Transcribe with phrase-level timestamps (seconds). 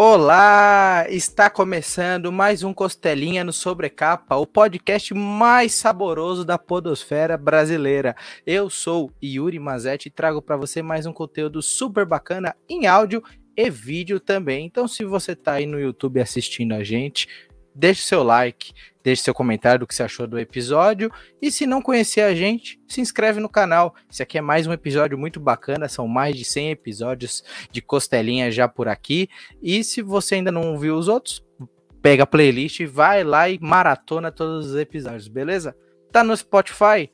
[0.00, 1.06] Olá!
[1.08, 8.14] Está começando mais um Costelinha no Sobrecapa, o podcast mais saboroso da podosfera brasileira.
[8.46, 13.20] Eu sou Yuri Mazetti e trago para você mais um conteúdo super bacana em áudio
[13.56, 14.66] e vídeo também.
[14.66, 17.26] Então, se você está aí no YouTube assistindo a gente,
[17.78, 18.72] deixe seu like,
[19.04, 21.12] deixe seu comentário do que você achou do episódio.
[21.40, 23.94] E se não conhecer a gente, se inscreve no canal.
[24.10, 28.50] Esse aqui é mais um episódio muito bacana, são mais de 100 episódios de costelinha
[28.50, 29.28] já por aqui.
[29.62, 31.44] E se você ainda não viu os outros,
[32.02, 35.76] pega a playlist, vai lá e maratona todos os episódios, beleza?
[36.10, 37.08] Tá no Spotify?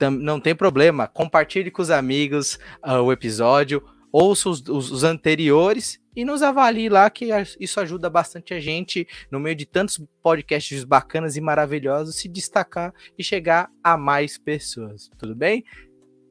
[0.00, 5.99] Não tem problema, compartilhe com os amigos uh, o episódio, ouça os, os, os anteriores
[6.14, 7.28] e nos avalie lá, que
[7.58, 12.92] isso ajuda bastante a gente, no meio de tantos podcasts bacanas e maravilhosos, se destacar
[13.18, 15.10] e chegar a mais pessoas.
[15.18, 15.64] Tudo bem?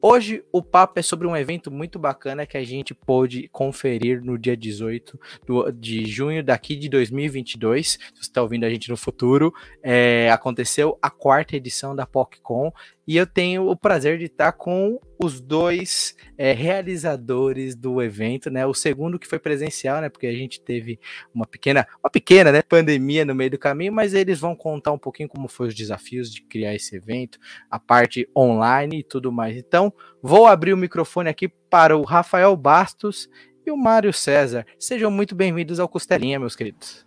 [0.02, 4.38] Hoje o papo é sobre um evento muito bacana que a gente pôde conferir no
[4.38, 7.90] dia 18 do, de junho daqui de 2022.
[7.90, 12.72] Se você está ouvindo a gente no futuro, é, aconteceu a quarta edição da PocCon
[13.06, 18.64] e eu tenho o prazer de estar com os dois é, realizadores do evento, né?
[18.66, 20.08] O segundo que foi presencial, né?
[20.08, 20.98] Porque a gente teve
[21.34, 24.98] uma pequena, uma pequena, né, pandemia no meio do caminho, mas eles vão contar um
[24.98, 27.38] pouquinho como foi os desafios de criar esse evento,
[27.70, 29.56] a parte online e tudo mais.
[29.56, 29.92] Então,
[30.22, 33.28] vou abrir o microfone aqui para o Rafael Bastos
[33.66, 34.66] e o Mário César.
[34.78, 37.06] Sejam muito bem-vindos ao Costelinha, meus queridos.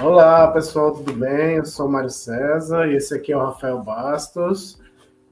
[0.00, 1.56] Olá, pessoal, tudo bem?
[1.56, 4.80] Eu sou o Mário César e esse aqui é o Rafael Bastos.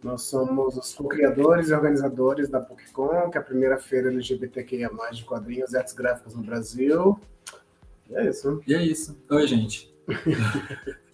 [0.02, 5.24] Nós somos os co-criadores e organizadores da PocCon, que é a primeira feira LGBTQIA+, de
[5.24, 7.20] quadrinhos e artes gráficas no Brasil.
[8.08, 8.62] E é isso.
[8.66, 9.16] E é isso.
[9.30, 9.94] Oi, gente.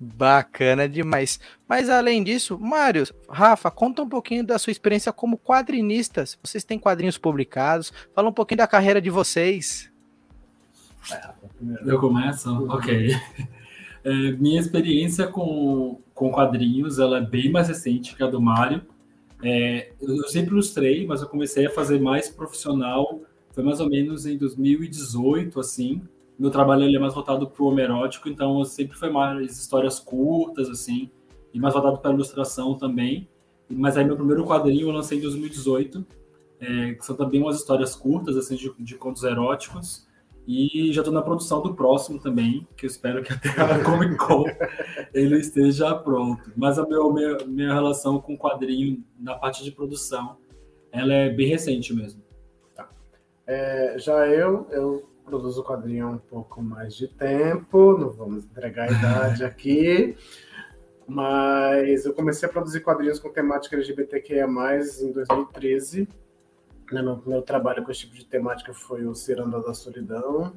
[0.00, 1.38] Bacana demais.
[1.68, 6.38] Mas além disso, Mário, Rafa, conta um pouquinho da sua experiência como quadrinistas.
[6.42, 7.92] Vocês têm quadrinhos publicados?
[8.14, 9.90] Fala um pouquinho da carreira de vocês.
[11.84, 12.50] Eu começo?
[12.70, 13.10] Ok.
[14.04, 18.82] É, minha experiência com, com quadrinhos ela é bem mais recente que a do Mário.
[19.42, 23.20] É, eu sempre ilustrei, mas eu comecei a fazer mais profissional,
[23.52, 26.02] foi mais ou menos em 2018, assim.
[26.38, 29.98] Meu trabalho ele é mais voltado para o homerótico, então eu sempre foi mais histórias
[29.98, 31.10] curtas, assim,
[31.52, 33.28] e mais voltado para ilustração também.
[33.68, 36.06] Mas aí meu primeiro quadrinho eu lancei em 2018,
[36.60, 40.07] é, que são também umas histórias curtas, assim, de, de contos eróticos.
[40.48, 44.16] E já estou na produção do próximo também, que eu espero que até a Comic
[44.16, 44.44] Con
[45.12, 46.50] ele esteja pronto.
[46.56, 50.38] Mas a meu, minha, minha relação com o quadrinho na parte de produção,
[50.90, 52.22] ela é bem recente mesmo.
[52.74, 52.88] Tá.
[53.46, 58.88] É, já eu, eu produzo quadrinho há um pouco mais de tempo, não vamos entregar
[58.88, 60.16] a idade aqui,
[61.06, 66.08] mas eu comecei a produzir quadrinhos com temática LGBTQIA+, em 2013,
[66.92, 70.52] né, meu primeiro trabalho com esse tipo de temática foi o Ciranda da Solidão.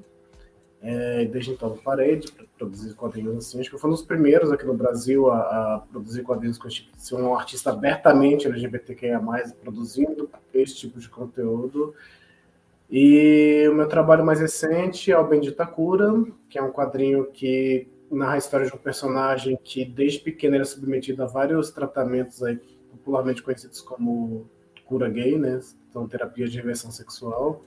[0.84, 3.60] É, desde então parei de produzir quadrinhos assim.
[3.60, 6.68] Acho que eu fui um dos primeiros aqui no Brasil a, a produzir quadrinhos com
[6.68, 9.22] esse tipo, ser um artista abertamente LGBTQIA,
[9.62, 11.94] produzindo esse tipo de conteúdo.
[12.90, 17.88] E o meu trabalho mais recente é o Bendita Cura, que é um quadrinho que
[18.10, 22.60] narra a história de um personagem que desde pequeno era submetido a vários tratamentos aí,
[22.92, 24.50] popularmente conhecidos como
[24.92, 25.62] cura gay, né?
[25.90, 27.64] Então, terapia de reversão sexual.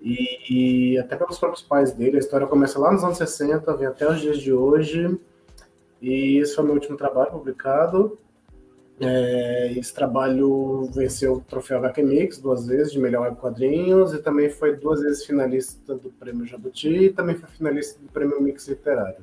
[0.00, 3.88] E, e, até pelos próprios pais dele, a história começa lá nos anos 60, vem
[3.88, 5.18] até os dias de hoje.
[6.00, 8.16] E esse foi meu último trabalho publicado.
[9.00, 14.18] É, esse trabalho venceu o troféu HQ Mix duas vezes de melhor web quadrinhos e
[14.18, 18.68] também foi duas vezes finalista do prêmio Jabuti e também foi finalista do prêmio Mix
[18.68, 19.22] Literário.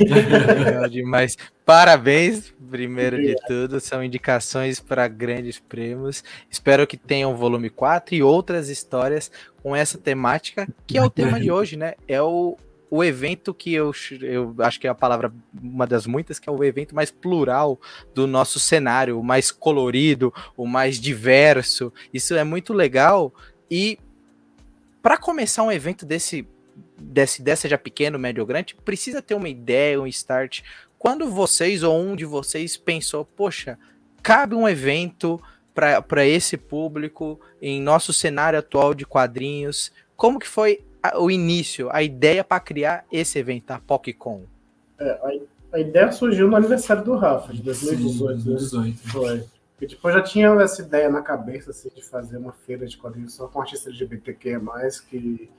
[0.00, 1.36] Legal demais.
[1.64, 3.80] Parabéns, primeiro de tudo.
[3.80, 6.24] São indicações para grandes prêmios.
[6.50, 9.30] Espero que tenham um volume 4 e outras histórias
[9.62, 11.94] com essa temática, que é o tema de hoje, né?
[12.08, 12.56] É o,
[12.90, 13.92] o evento que eu,
[14.22, 17.78] eu acho que é a palavra, uma das muitas, que é o evento mais plural
[18.14, 21.92] do nosso cenário, o mais colorido, o mais diverso.
[22.14, 23.32] Isso é muito legal.
[23.70, 23.98] E
[25.02, 26.46] para começar um evento desse
[26.98, 30.62] desse, dessa já pequeno, médio ou grande, precisa ter uma ideia, um start.
[30.98, 33.78] Quando vocês ou um de vocês pensou, poxa,
[34.22, 35.40] cabe um evento
[35.74, 39.92] para esse público em nosso cenário atual de quadrinhos?
[40.16, 44.44] Como que foi a, o início, a ideia para criar esse evento, a PocCon?
[44.98, 48.40] É, a, a, ideia surgiu no aniversário do Rafa, de 2018.
[48.40, 48.86] Sim, 2018.
[48.86, 49.12] Né?
[49.12, 49.44] Foi.
[49.80, 52.96] E tipo, eu já tinha essa ideia na cabeça assim, de fazer uma feira de
[52.96, 54.58] quadrinhos só com artistas LGBTQ+,
[55.10, 55.50] que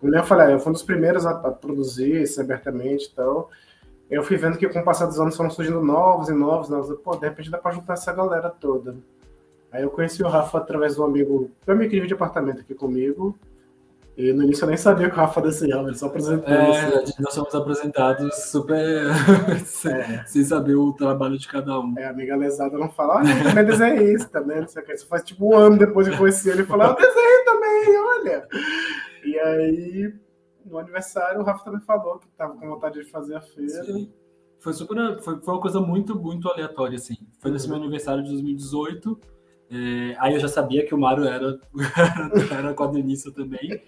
[0.00, 3.46] como eu falei, eu fui um dos primeiros a, a produzir isso abertamente então
[4.10, 6.98] eu fui vendo que com o passar dos anos foram surgindo novos e novos, novos.
[7.00, 8.96] Pô, de repente dá pra juntar essa galera toda.
[9.70, 13.38] Aí eu conheci o Rafa através do amigo, meu amigo que divide apartamento aqui comigo.
[14.16, 16.52] E no início eu nem sabia que o Rafa desenhava, ele só apresentou.
[16.52, 17.14] É, assim.
[17.20, 19.14] nós somos apresentados super
[19.64, 20.24] sem, é.
[20.26, 21.94] sem, saber o trabalho de cada um.
[21.96, 24.60] É, a amiga lesada não fala, ah, também desenhista, né?
[24.60, 24.92] Não sei o que.
[24.92, 28.48] Isso faz tipo um ano depois de conhecer ele e falar, eu desenho também, olha.
[29.30, 30.12] E aí,
[30.66, 33.84] no aniversário, o Rafa também falou que estava com vontade de fazer a feira.
[33.84, 34.12] Sim.
[34.58, 35.22] Foi super.
[35.22, 37.16] Foi, foi uma coisa muito, muito aleatória, assim.
[37.38, 39.20] Foi nesse meu aniversário de 2018.
[39.70, 41.60] É, aí eu já sabia que o Mário era,
[42.50, 43.80] era quadrinista também.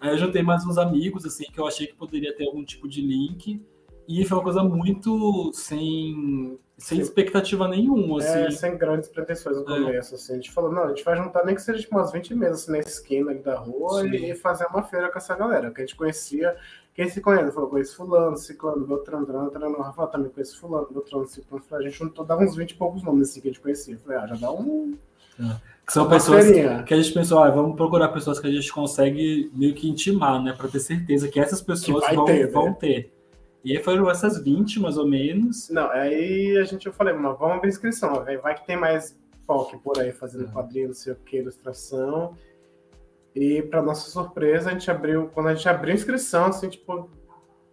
[0.00, 2.88] Aí eu juntei mais uns amigos, assim, que eu achei que poderia ter algum tipo
[2.88, 3.62] de link.
[4.08, 8.38] E foi uma coisa muito sem, sem expectativa nenhuma, é, assim.
[8.38, 9.80] É, sem grandes pretensões no é.
[9.82, 10.32] começo, assim.
[10.32, 12.62] A gente falou, não, a gente vai juntar nem que seja tipo, umas 20 mesas
[12.62, 15.84] assim, na esquina da rua e, e, fazer uma feira com essa galera, que a
[15.84, 16.56] gente conhecia.
[16.94, 17.52] Quem se conhece?
[17.52, 21.64] Falou, conheço fulano, ciclano, beltrano, beltrano, Rafa também conheço fulano, beltrano, ciclano.
[21.72, 23.98] A gente juntou, dava uns 20 e poucos nomes, assim, que a gente conhecia.
[23.98, 24.96] Falei, ah, já dá um...
[25.38, 25.76] É.
[25.86, 28.72] Que são pessoas que, que, a gente pensou, ah, vamos procurar pessoas que a gente
[28.72, 30.52] consegue meio que intimar, né?
[30.52, 32.76] Para ter certeza que essas pessoas que vão, ter, vão né?
[32.80, 33.15] ter.
[33.66, 35.68] E aí foram essas 20, mais ou menos.
[35.70, 38.24] Não, aí a gente eu falei, mas vamos abrir inscrição.
[38.40, 42.36] Vai que tem mais POC por aí fazendo quadrinho, não sei o que, ilustração.
[43.34, 47.10] E para nossa surpresa, a gente abriu, quando a gente abriu a inscrição, assim, tipo,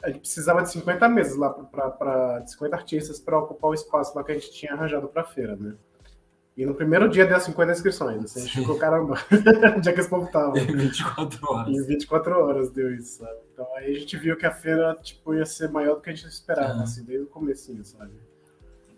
[0.02, 4.24] a gente precisava de 50 meses lá para 50 artistas para ocupar o espaço lá
[4.24, 5.76] que a gente tinha arranjado para a feira, né?
[6.56, 8.24] E no primeiro dia deu 50 inscrições.
[8.26, 9.16] Assim, a gente ficou, caramba,
[9.76, 10.60] onde é que esse povo tava?
[10.60, 11.76] Em 24 horas.
[11.76, 13.38] Em 24 horas deu isso, sabe?
[13.52, 16.14] Então aí a gente viu que a feira tipo, ia ser maior do que a
[16.14, 16.84] gente esperava, é.
[16.84, 18.12] assim, desde o começo, sabe?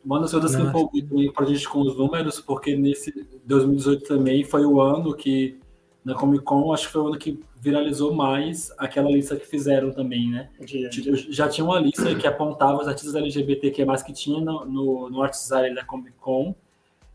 [0.07, 3.11] Coisas que empolgou também pra gente com os números, porque nesse
[3.45, 5.59] 2018 também foi o ano que,
[6.03, 9.91] na Comic Con, acho que foi o ano que viralizou mais aquela lista que fizeram
[9.91, 10.49] também, né?
[10.63, 11.31] Dia, tipo, dia.
[11.31, 14.63] Já tinha uma lista que apontava os artistas LGBT que é mais que tinha no,
[14.65, 16.53] no, no Arts da Comic Con,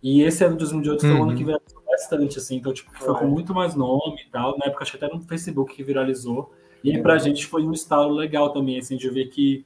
[0.02, 1.10] e esse ano de 2018 uhum.
[1.10, 1.46] foi um ano que uhum.
[1.46, 4.56] viralizou bastante, assim, então, tipo, foi com muito mais nome e tal.
[4.58, 6.52] Na época, acho que até no Facebook que viralizou.
[6.82, 7.18] E aí, pra uhum.
[7.20, 9.64] gente foi um estalo legal também, assim, de ver que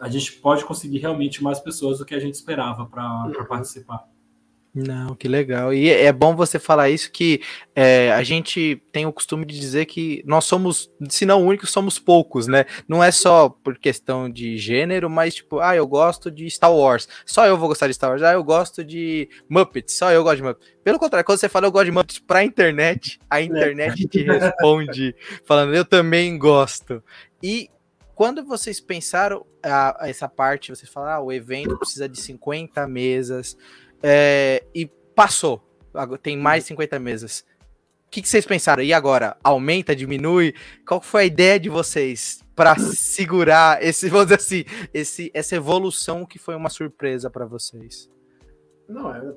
[0.00, 3.44] a gente pode conseguir realmente mais pessoas do que a gente esperava para uhum.
[3.46, 4.08] participar.
[4.74, 5.72] Não, que legal.
[5.72, 7.40] E é bom você falar isso, que
[7.76, 11.96] é, a gente tem o costume de dizer que nós somos, se não únicos, somos
[11.96, 12.64] poucos, né?
[12.88, 17.08] Não é só por questão de gênero, mas tipo, ah, eu gosto de Star Wars.
[17.24, 18.22] Só eu vou gostar de Star Wars.
[18.22, 19.96] Ah, eu gosto de Muppets.
[19.96, 20.74] Só eu gosto de Muppets.
[20.82, 23.44] Pelo contrário, quando você fala eu gosto de Muppets pra internet, a é.
[23.44, 25.14] internet te responde
[25.46, 27.00] falando eu também gosto.
[27.40, 27.70] E
[28.12, 32.86] quando vocês pensaram a, a essa parte, vocês falaram, ah, o evento precisa de 50
[32.88, 33.56] mesas
[34.06, 35.62] é, e passou.
[36.22, 37.40] Tem mais de 50 mesas.
[38.06, 38.82] O que, que, vocês pensaram?
[38.82, 39.36] E agora?
[39.42, 40.54] Aumenta, diminui?
[40.86, 46.26] Qual foi a ideia de vocês para segurar esse, vamos dizer assim, esse, essa evolução
[46.26, 48.10] que foi uma surpresa para vocês?
[48.88, 49.34] Não, é,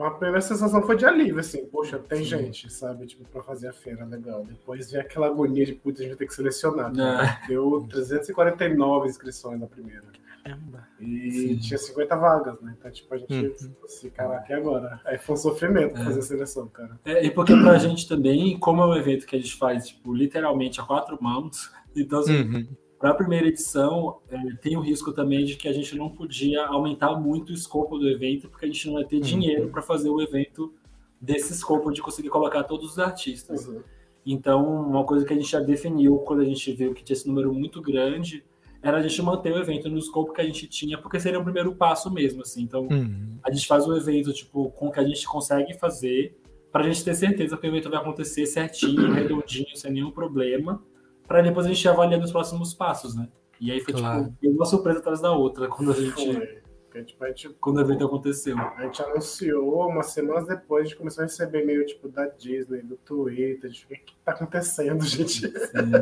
[0.00, 2.24] a primeira sensação foi de alívio, assim, poxa, tem Sim.
[2.24, 4.44] gente, sabe, tipo, pra fazer a feira, legal.
[4.44, 6.92] Depois veio aquela agonia de, puta, a gente vai ter que selecionar.
[6.92, 7.40] Né?
[7.46, 10.04] Deu 349 inscrições na primeira.
[10.48, 10.88] Caramba.
[10.98, 11.58] E Sim.
[11.58, 12.74] tinha 50 vagas, né?
[12.78, 13.74] Então, tipo, a gente uhum.
[13.84, 15.00] assim, caraca, e agora?
[15.04, 16.04] Aí foi um sofrimento é.
[16.04, 16.98] fazer a seleção, cara.
[17.04, 20.14] É, e porque pra gente também, como é um evento que a gente faz, tipo,
[20.14, 22.66] literalmente a quatro mãos, então, assim, uhum.
[22.98, 26.66] para a primeira edição, é, tem o risco também de que a gente não podia
[26.66, 29.22] aumentar muito o escopo do evento, porque a gente não ia ter uhum.
[29.22, 30.72] dinheiro para fazer o evento
[31.20, 33.66] desse escopo de conseguir colocar todos os artistas.
[33.66, 33.82] Uhum.
[34.24, 37.26] Então, uma coisa que a gente já definiu quando a gente viu que tinha esse
[37.26, 38.44] número muito grande
[38.82, 41.44] era a gente manter o evento no escopo que a gente tinha, porque seria o
[41.44, 42.62] primeiro passo mesmo, assim.
[42.62, 43.38] Então, uhum.
[43.42, 46.38] a gente faz o evento, tipo, com o que a gente consegue fazer,
[46.70, 50.82] para a gente ter certeza que o evento vai acontecer certinho, redondinho, sem nenhum problema,
[51.26, 53.28] para depois a gente avaliar nos próximos passos, né?
[53.60, 54.32] E aí foi, tipo, claro.
[54.40, 56.68] tipo, uma surpresa atrás da outra, quando a gente...
[56.84, 58.56] Porque, tipo, a gente, quando o evento aconteceu.
[58.56, 62.80] A gente anunciou umas semanas depois, a gente começou a receber meio tipo da Disney,
[62.80, 65.52] do Twitter, de o que tá acontecendo, gente?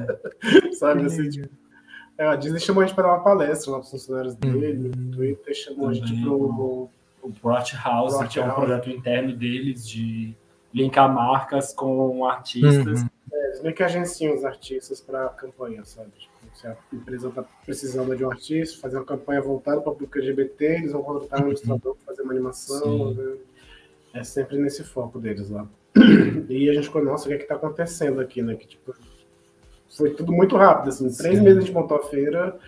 [0.78, 1.48] Sabe assim, tipo,
[2.18, 4.88] é, a Disney chamou a gente para dar uma palestra lá para os funcionários dele,
[4.88, 5.08] uhum.
[5.08, 6.90] o Twitter chamou Também, a gente para o.
[7.22, 8.58] O Brought House, Brought que é um House.
[8.58, 10.32] projeto interno deles de
[10.72, 13.00] linkar marcas com artistas.
[13.00, 13.08] Uhum.
[13.32, 16.12] É, eles meio que agenciam os artistas para a campanha, sabe?
[16.16, 19.94] Tipo, se a empresa está precisando de um artista, fazer uma campanha voltada para o
[19.94, 21.48] público LGBT, eles vão contratar um uhum.
[21.48, 23.12] ilustrador para fazer uma animação.
[23.12, 23.36] Né?
[24.14, 25.66] É sempre nesse foco deles lá.
[26.48, 28.54] E a gente ficou, nossa, o que é que está acontecendo aqui, né?
[28.54, 28.94] Que, tipo,
[29.96, 32.58] foi tudo muito rápido, assim, três meses a gente montou a feira,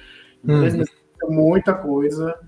[0.42, 0.78] em três uhum.
[0.78, 2.38] meses muita coisa.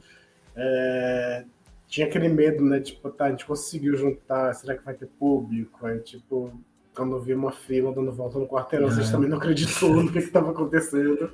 [0.57, 1.45] É,
[1.89, 2.81] tinha aquele medo, né?
[2.81, 5.87] Tipo, tá, a gente conseguiu juntar, será que vai ter público?
[5.87, 6.53] Aí, tipo,
[6.95, 8.91] quando eu vi uma fila dando volta no quarteirão, é.
[8.91, 11.31] a gente também não acreditou no que estava acontecendo.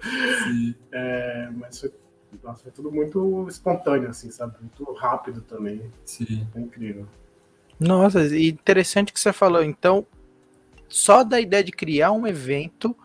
[0.92, 1.92] É, mas foi,
[2.42, 4.54] nossa, foi tudo muito espontâneo, assim, sabe?
[4.60, 5.82] Muito rápido também.
[6.04, 6.46] Sim.
[6.52, 7.06] Foi incrível.
[7.78, 9.62] Nossa, interessante que você falou.
[9.62, 10.06] Então,
[10.88, 12.96] só da ideia de criar um evento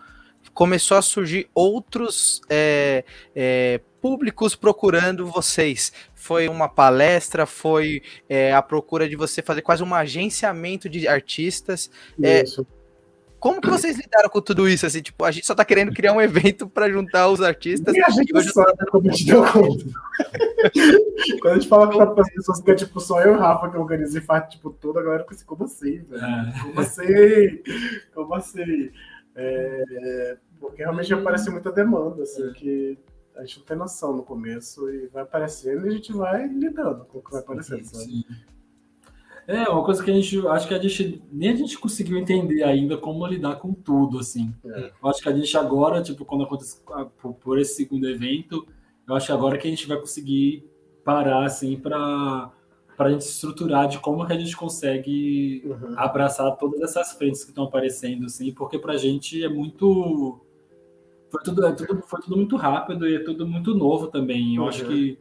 [0.53, 3.03] começou a surgir outros é,
[3.36, 5.91] é, públicos procurando vocês.
[6.13, 11.89] Foi uma palestra, foi é, a procura de você fazer quase um agenciamento de artistas.
[12.21, 12.65] É, isso.
[13.41, 14.86] Como que vocês lidaram com tudo isso?
[14.86, 17.95] Assim, tipo, a gente só tá querendo criar um evento para juntar os artistas.
[17.95, 19.83] E a gente não sabe como a gente deu conta.
[21.41, 23.71] Quando a gente fala para as pessoas que é tipo só eu e o Rafa
[23.71, 26.24] que organiza e faz tipo tudo, a galera fica assim, como assim, velho?
[26.24, 26.60] É.
[26.62, 27.63] Como assim?
[28.13, 28.91] Como assim?
[29.35, 32.53] É, porque realmente aparece muita demanda, assim, é.
[32.53, 33.00] que
[33.35, 37.05] a gente não tem noção no começo e vai aparecendo e a gente vai lidando
[37.05, 38.23] com o que vai aparecendo, sim, sim.
[39.47, 42.63] É, uma coisa que a gente, acho que a gente, nem a gente conseguiu entender
[42.63, 44.53] ainda como lidar com tudo, assim.
[44.63, 44.91] É.
[45.03, 48.65] Eu acho que a gente agora, tipo, quando acontece ah, por, por, esse segundo evento,
[49.07, 50.69] eu acho que agora que a gente vai conseguir
[51.03, 52.51] parar, assim, para
[53.01, 55.96] para a gente estruturar de como que a gente consegue uhum.
[55.98, 60.39] abraçar todas essas frentes que estão aparecendo, assim, porque para a gente é muito
[61.31, 64.55] foi tudo, é tudo, foi tudo muito rápido e é tudo muito novo também.
[64.55, 64.67] Eu uhum.
[64.67, 65.17] acho que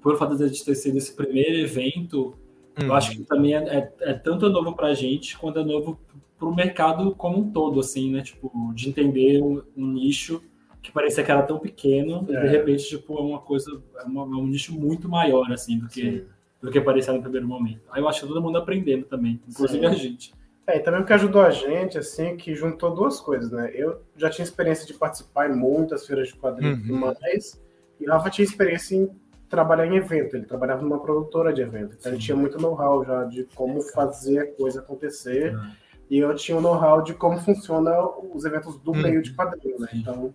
[0.00, 2.34] por, o fato de a gente ter sido esse primeiro evento,
[2.76, 5.96] eu acho que também é, é, é tanto novo para a gente quanto é novo
[6.36, 8.22] para o mercado como um todo, assim, né?
[8.22, 10.42] Tipo, de entender um, um nicho
[10.86, 12.32] que parecia que era tão pequeno é.
[12.32, 15.80] e de repente, tipo, é uma coisa, é, uma, é um nicho muito maior, assim,
[15.80, 16.24] do que,
[16.62, 17.80] do que parecia no primeiro momento.
[17.90, 19.92] Aí eu acho que todo mundo aprendendo também, inclusive Sim.
[19.92, 20.32] a gente.
[20.64, 23.72] É, e também o que ajudou a gente, assim, que juntou duas coisas, né?
[23.74, 27.00] Eu já tinha experiência de participar em muitas feiras de quadrinhos uhum.
[27.00, 27.60] mais,
[28.00, 29.10] e Rafa tinha experiência em
[29.48, 32.16] trabalhar em evento, ele trabalhava numa produtora de evento, então Sim.
[32.16, 35.70] ele tinha muito know-how já de como fazer a coisa acontecer, uhum.
[36.10, 37.92] e eu tinha o know-how de como funciona
[38.32, 39.02] os eventos do uhum.
[39.02, 39.88] meio de quadrinhos, né?
[39.94, 40.32] Então,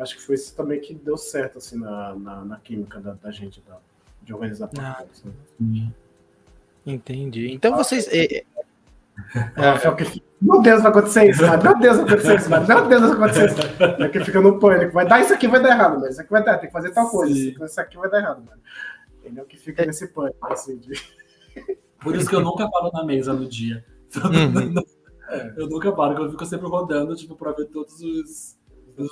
[0.00, 3.30] acho que foi isso também que deu certo, assim, na, na, na química da, da
[3.30, 3.78] gente, da,
[4.22, 5.92] de organizar ah, assim.
[6.86, 7.52] Entendi.
[7.52, 8.08] Então vocês...
[8.08, 8.44] É, é,
[9.56, 11.62] é, que meu Deus, vai acontecer isso, mano.
[11.62, 12.66] Meu Deus, vai acontecer isso, mano.
[12.66, 14.02] Meu Deus, vai acontecer isso.
[14.02, 14.92] É que fica no pânico.
[14.92, 16.08] Vai dar isso aqui, vai dar errado, mano.
[16.08, 17.38] Isso aqui vai dar, tem que fazer tal coisa.
[17.38, 18.60] Isso aqui vai dar errado, mano.
[19.22, 20.78] Ele é o que fica nesse pânico, assim.
[20.78, 20.94] De...
[22.00, 23.84] Por isso que eu nunca paro na mesa no dia.
[24.16, 24.74] Uhum.
[25.56, 28.58] Eu nunca paro, porque eu fico sempre rodando, tipo, pra ver todas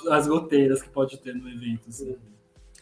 [0.09, 1.89] as goteiras que pode ter no evento.
[1.89, 2.15] Assim.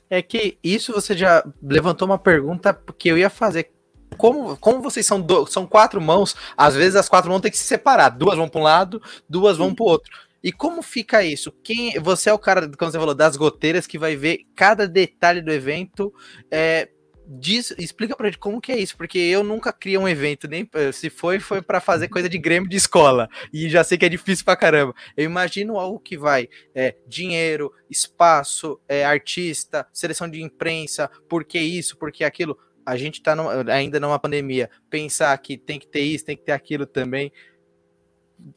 [0.09, 3.71] É que isso você já levantou uma pergunta que eu ia fazer
[4.17, 7.57] como, como vocês são, do, são quatro mãos, às vezes as quatro mãos têm que
[7.57, 8.09] se separar.
[8.09, 10.11] Duas vão para um lado, duas vão para o outro.
[10.43, 11.51] E como fica isso?
[11.63, 15.41] Quem Você é o cara, como você falou, das goteiras que vai ver cada detalhe
[15.41, 16.13] do evento.
[16.49, 16.89] É,
[17.27, 20.69] diz, explica pra gente como que é isso, porque eu nunca criei um evento, nem
[20.93, 24.09] se foi, foi para fazer coisa de grêmio de escola, e já sei que é
[24.09, 24.93] difícil pra caramba.
[25.15, 31.59] Eu imagino algo que vai é, dinheiro, espaço, é, artista, seleção de imprensa, por que
[31.59, 33.35] isso, por que aquilo a gente está
[33.69, 37.33] ainda numa pandemia, pensar que tem que ter isso, tem que ter aquilo também.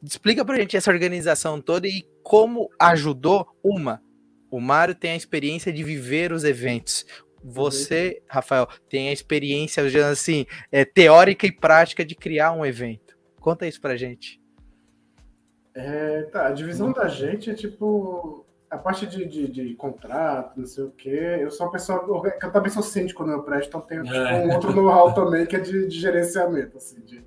[0.01, 4.01] Explica pra gente essa organização toda e como ajudou uma.
[4.49, 7.05] O Mário tem a experiência de viver os eventos.
[7.43, 13.17] Você, Rafael, tem a experiência, assim, é, teórica e prática de criar um evento.
[13.39, 14.39] Conta isso pra gente.
[15.73, 20.65] É, tá, a divisão da gente é tipo a parte de, de, de, contrato, não
[20.65, 22.05] sei o quê, eu sou uma pessoa.
[22.41, 24.45] Eu também sou síndico no meu prédio, então tenho tipo, é.
[24.45, 27.21] um outro know-how também que é de, de, gerenciamento, assim, de,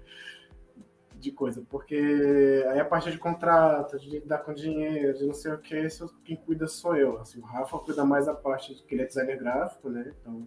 [1.25, 1.63] de coisa.
[1.69, 5.87] Porque aí a parte de contrato, de lidar com dinheiro, de não sei o quê,
[5.87, 7.19] isso, quem cuida sou eu.
[7.19, 10.13] Assim, o Rafa cuida mais da parte de que ele é designer gráfico, né?
[10.21, 10.47] Então,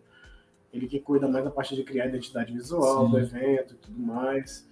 [0.72, 3.12] ele que cuida mais da parte de criar identidade visual Sim.
[3.12, 4.68] do evento e tudo mais.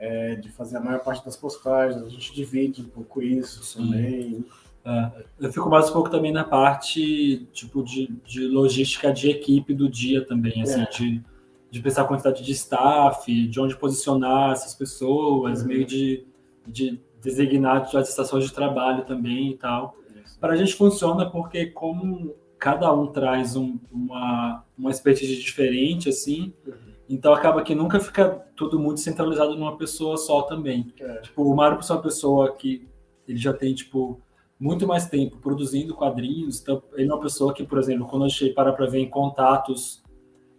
[0.00, 3.84] É, de fazer a maior parte das postagens, a gente divide um pouco isso Sim.
[3.84, 4.46] também.
[4.84, 9.74] É, eu fico mais um pouco também na parte tipo de, de logística de equipe
[9.74, 10.86] do dia também, assim, é.
[10.86, 11.22] de,
[11.70, 15.68] de pensar a quantidade de staff, de onde posicionar essas pessoas, uhum.
[15.68, 16.26] meio de,
[16.66, 19.96] de designar as estações de trabalho também e tal.
[20.40, 26.52] Para a gente funciona porque como cada um traz um, uma, uma expertise diferente, assim,
[26.66, 26.74] uhum.
[27.08, 30.92] então acaba que nunca fica tudo muito centralizado numa pessoa só também.
[31.00, 31.20] É.
[31.20, 32.88] Tipo, o Mário é uma pessoa que
[33.26, 34.20] ele já tem, tipo,
[34.58, 36.60] muito mais tempo produzindo quadrinhos.
[36.60, 39.08] Então, ele é uma pessoa que, por exemplo, quando a gente para para ver em
[39.08, 40.02] contatos,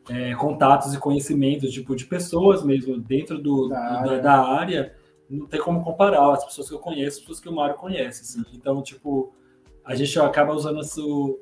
[0.10, 4.22] é, contatos e conhecimentos, tipo, de pessoas mesmo dentro do, da, do, área.
[4.22, 4.96] da, área,
[5.30, 8.22] não tem como comparar as pessoas que eu conheço, as pessoas que o Mário conhece.
[8.22, 8.44] Assim.
[8.54, 9.34] Então, tipo,
[9.86, 11.39] a gente acaba usando isso,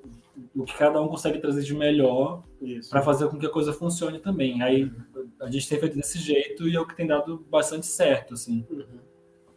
[0.56, 2.44] o que cada um consegue trazer de melhor
[2.90, 4.62] para fazer com que a coisa funcione também.
[4.62, 4.92] Aí
[5.42, 8.66] a gente tem feito desse jeito e é o que tem dado bastante certo, assim.
[8.70, 9.00] Uhum.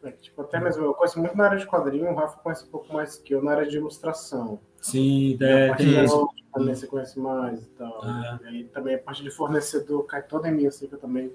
[0.02, 2.70] É, tipo, até mesmo eu conheço muito na área de quadrinho, o Rafa conhece um
[2.70, 4.58] pouco mais que eu na área de ilustração.
[4.80, 6.28] Sim, é, tem isso.
[6.52, 8.00] Também você conhece mais e tal.
[8.04, 8.38] É.
[8.42, 11.30] E aí também a parte de fornecedor cai toda em mim, assim, que eu também,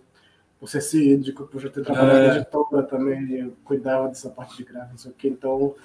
[0.59, 2.37] por ser síndico, por já ter trabalhado é.
[2.37, 5.75] editora também, eu cuidava dessa parte de gráfico, não sei o que, então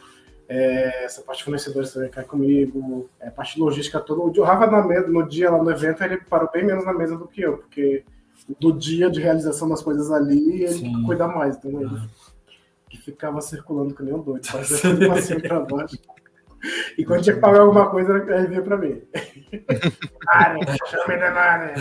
[0.53, 3.09] É, essa parte de fornecedores também cai comigo.
[3.21, 4.21] É, a parte logística toda.
[4.21, 7.17] O Rafa na mesa, no dia lá no evento, ele parou bem menos na mesa
[7.17, 8.03] do que eu, porque
[8.59, 11.05] do dia de realização das coisas ali, ele Sim.
[11.05, 11.57] cuida mais.
[11.57, 12.09] Então ele uhum.
[12.89, 15.97] que ficava circulando que nem um doido, fazendo passeio para baixo.
[16.97, 19.01] E quando tinha que pagar alguma coisa, ele vinha para mim.
[19.51, 21.73] De Mare.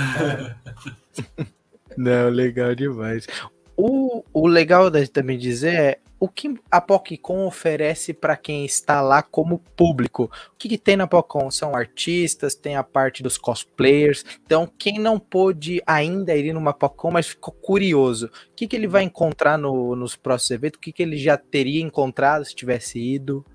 [1.98, 3.27] Não, legal demais.
[3.75, 9.00] O, o legal de também dizer é o que a PocCon oferece para quem está
[9.00, 10.29] lá como público?
[10.53, 11.50] O que, que, tem na PocCon?
[11.50, 14.25] São artistas, tem a parte dos cosplayers.
[14.45, 18.88] Então, quem não pôde ainda ir numa PocCon, mas ficou curioso, o que, que ele
[18.88, 20.77] vai encontrar no, nos próximos eventos?
[20.77, 23.45] O que, que ele já teria encontrado se tivesse ido?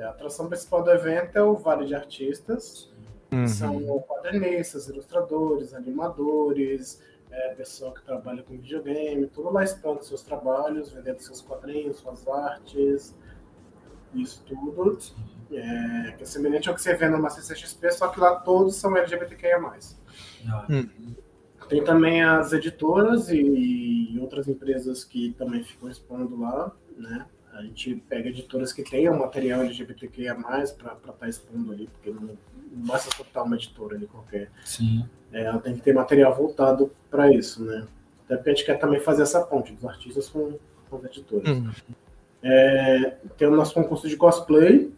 [0.00, 0.06] Tá.
[0.06, 2.90] A atração principal do evento é o Vale de Artistas.
[3.30, 3.46] Uhum.
[3.46, 10.90] São quadrinistas, ilustradores, animadores, é, pessoa que trabalha com videogame, tudo lá expondo seus trabalhos,
[10.90, 13.14] vendendo seus quadrinhos, suas artes,
[14.14, 14.98] isso tudo.
[15.52, 18.96] É, que é semelhante ao que você vê numa CCXP, só que lá todos são
[18.96, 19.58] LGBTQIA+.
[20.48, 20.66] Ah.
[20.70, 21.14] Hum.
[21.68, 27.26] Tem também as editoras e, e outras empresas que também ficam expondo lá, né?
[27.60, 32.22] A gente pega editoras que tenham material LGBTQIA+, para estar tá expondo ali, porque não,
[32.22, 34.50] não basta soltar uma editora ali qualquer.
[34.64, 35.04] Sim.
[35.30, 37.86] É, ela tem que ter material voltado para isso, né?
[38.24, 41.48] Até porque a gente quer também fazer essa ponte dos artistas com, com os editores.
[41.48, 41.70] Uhum.
[42.42, 44.90] É, tem o nosso concurso de cosplay,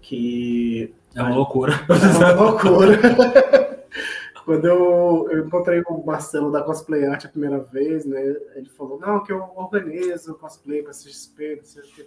[0.00, 0.94] que...
[1.14, 1.74] É uma loucura.
[1.90, 2.98] É uma loucura.
[4.44, 8.20] Quando eu, eu encontrei o Marcelo da Cosplay Art a primeira vez, né?
[8.54, 12.06] Ele falou, não, que eu organizo cosplay para CXP, não sei o que.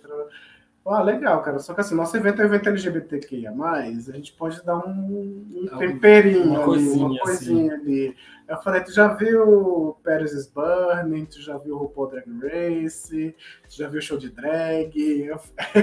[0.89, 1.59] Ah, legal, cara.
[1.59, 3.81] Só que assim, nosso evento é um evento LGBTQIA, a
[4.13, 7.81] gente pode dar um, um temperinho uma ali, coisinha, uma coisinha assim.
[7.81, 8.15] ali.
[8.47, 13.35] Eu falei, tu já viu Paris is Burning, tu já viu o RuPaul Drag Race,
[13.67, 14.97] tu já viu o show de drag.
[15.25, 15.39] Eu...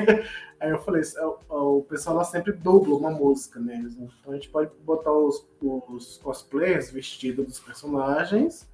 [0.58, 1.02] Aí eu falei,
[1.50, 3.84] o, o pessoal lá sempre dubla uma música, né?
[3.86, 8.66] Então a gente pode botar os, os cosplayers vestidos dos personagens,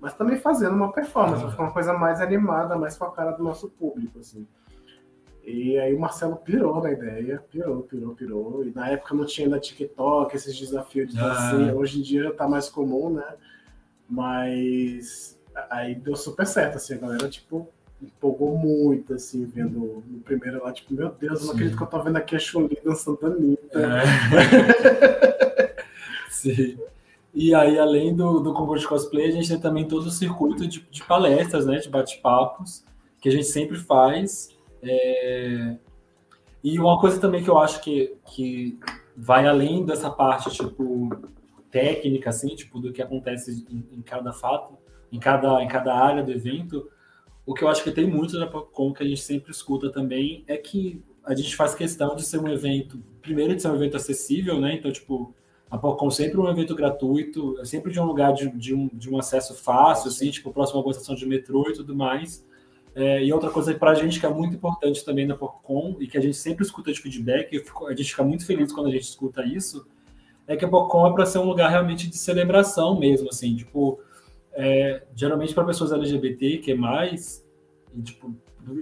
[0.00, 1.50] mas também fazendo uma performance, ah.
[1.50, 4.44] ficar uma coisa mais animada, mais com a cara do nosso público, assim.
[5.50, 8.64] E aí o Marcelo pirou na ideia, pirou, pirou, pirou.
[8.64, 11.72] E na época não tinha ainda TikTok, esses desafios de ah.
[11.74, 13.34] Hoje em dia já tá mais comum, né?
[14.08, 15.38] Mas
[15.70, 17.68] aí deu super certo, assim, a galera, tipo,
[18.02, 21.86] empolgou muito, assim, vendo no primeiro lá, tipo, meu Deus, eu não acredito que eu
[21.86, 23.78] tô vendo aqui a Chun-Li dançando Anitta.
[23.78, 25.74] É.
[26.30, 26.78] Sim.
[27.32, 30.66] E aí, além do, do concurso de cosplay, a gente tem também todo o circuito
[30.66, 32.84] de, de palestras, né, de bate-papos,
[33.20, 34.50] que a gente sempre faz.
[34.82, 35.76] É...
[36.62, 38.78] E uma coisa também que eu acho que, que
[39.16, 41.08] vai além dessa parte, tipo,
[41.70, 44.76] técnica, assim, tipo, do que acontece em, em cada fato,
[45.10, 46.88] em cada, em cada área do evento,
[47.46, 50.44] o que eu acho que tem muito da Pocom que a gente sempre escuta também
[50.46, 53.96] é que a gente faz questão de ser um evento, primeiro de ser um evento
[53.96, 54.74] acessível, né?
[54.74, 55.34] Então, tipo,
[55.70, 59.10] a Pocom sempre um evento gratuito, é sempre de um lugar de, de, um, de
[59.10, 62.44] um acesso fácil, assim, tipo, próximo a alguma estação de metrô e tudo mais.
[63.00, 66.06] É, e outra coisa para a gente que é muito importante também na POCOM e
[66.06, 69.04] que a gente sempre escuta de feedback, a gente fica muito feliz quando a gente
[69.04, 69.86] escuta isso,
[70.46, 74.00] é que a POCOM é para ser um lugar realmente de celebração mesmo, assim, tipo,
[74.52, 77.42] é, geralmente para pessoas LGBT, que é mais,
[77.96, 78.34] e, tipo,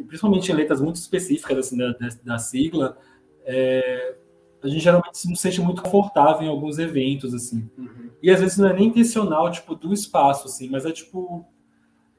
[0.09, 2.99] principalmente em letras muito específicas assim, da, da sigla,
[3.45, 4.17] é,
[4.61, 7.71] a gente geralmente se sente muito confortável em alguns eventos, assim.
[7.79, 8.11] Uhum.
[8.21, 11.47] E às vezes não é nem intencional, tipo, do espaço, assim, mas é tipo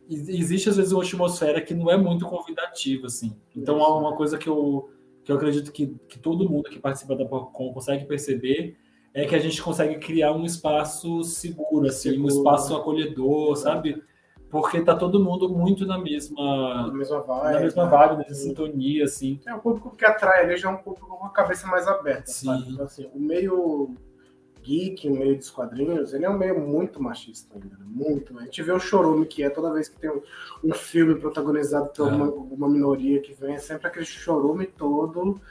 [0.09, 3.35] existe às vezes uma atmosfera que não é muito convidativa, assim.
[3.55, 4.89] Então, é uma coisa que eu,
[5.23, 8.75] que eu acredito que, que todo mundo que participa da POCON consegue perceber
[9.13, 12.23] é que a gente consegue criar um espaço seguro, assim, seguro.
[12.23, 14.01] um espaço acolhedor, sabe?
[14.49, 19.03] Porque tá todo mundo muito na mesma, na mesma vibe, na mesma vibe, nessa sintonia,
[19.03, 19.39] assim.
[19.47, 22.31] É um público que atrai, ele já é um público com a cabeça mais aberta,
[22.31, 22.65] Sim.
[22.67, 23.95] Então, assim, o meio
[24.69, 27.85] geek, o meio dos quadrinhos, ele é um meio muito machista ainda, né?
[27.87, 28.37] muito.
[28.37, 30.21] A gente vê o chorume que é toda vez que tem um,
[30.63, 32.11] um filme protagonizado por é.
[32.11, 35.41] uma, uma, minoria que vem, é sempre aquele chorume todo.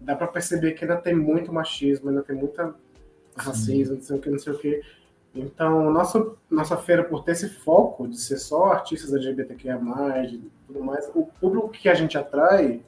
[0.00, 2.74] Dá para perceber que ainda tem muito machismo, ainda tem muita
[3.34, 4.82] racismo, não sei o que, não sei o que.
[5.34, 9.80] Então, nossa, nossa feira, por ter esse foco de ser só artistas LGBTQIA+,
[10.24, 12.82] e tudo mais, o público que a gente atrai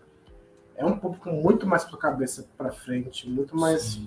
[0.77, 4.07] é um público muito mais para cabeça para frente, muito mais Sim.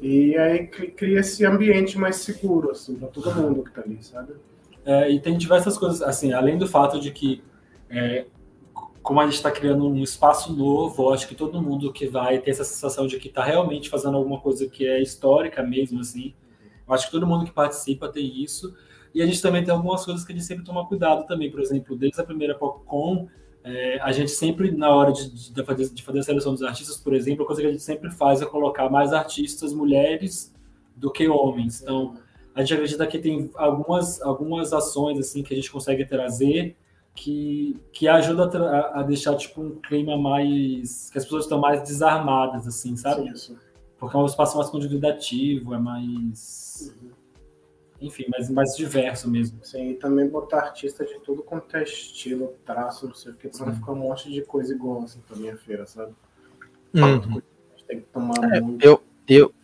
[0.00, 4.34] E aí cria esse ambiente mais seguro, assim, para todo mundo que está ali, sabe?
[4.84, 7.42] É, e tem diversas coisas, assim, além do fato de que,
[7.90, 8.26] é,
[9.02, 12.52] como a gente está criando um espaço novo, acho que todo mundo que vai ter
[12.52, 16.34] essa sensação de que está realmente fazendo alguma coisa que é histórica mesmo, assim.
[16.88, 18.74] acho que todo mundo que participa tem isso.
[19.14, 21.60] E a gente também tem algumas coisas que a gente sempre toma cuidado também, por
[21.60, 23.28] exemplo, desde a primeira PopCon,
[23.64, 26.96] É, a gente sempre, na hora de, de, fazer, de fazer a seleção dos artistas,
[26.96, 30.54] por exemplo, a coisa que a gente sempre faz é colocar mais artistas mulheres
[30.96, 31.82] do que homens.
[31.82, 32.16] Então,
[32.54, 36.76] a gente acredita que tem algumas, algumas ações assim que a gente consegue trazer
[37.14, 41.82] que, que ajuda a, a, deixar tipo um clima mais que as pessoas estão mais
[41.82, 43.28] desarmadas assim, sabe?
[43.28, 43.56] Isso.
[43.98, 47.10] Porque é um espaço mais convidativo, é mais uhum.
[48.00, 49.58] Enfim, mais, mais diverso mesmo.
[49.62, 53.48] Sim, e também botar artista de tudo quanto é estilo, traço, não sei o que,
[53.48, 56.12] pra não ficar um monte de coisa igual assim pra minha feira, sabe?
[56.94, 57.42] Uhum.
[57.86, 58.84] Tem que tomar é, muito.
[58.84, 59.54] Eu, eu,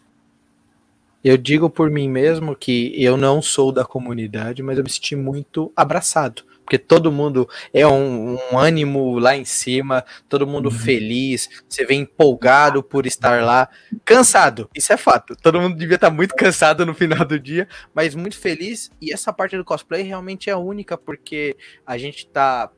[1.22, 5.14] eu digo por mim mesmo que eu não sou da comunidade, mas eu me senti
[5.14, 6.42] muito abraçado.
[6.64, 10.74] Porque todo mundo é um, um ânimo lá em cima, todo mundo uhum.
[10.74, 13.68] feliz, você vem empolgado por estar lá,
[14.04, 15.36] cansado, isso é fato.
[15.36, 18.90] Todo mundo devia estar muito cansado no final do dia, mas muito feliz.
[19.00, 22.70] E essa parte do cosplay realmente é única, porque a gente está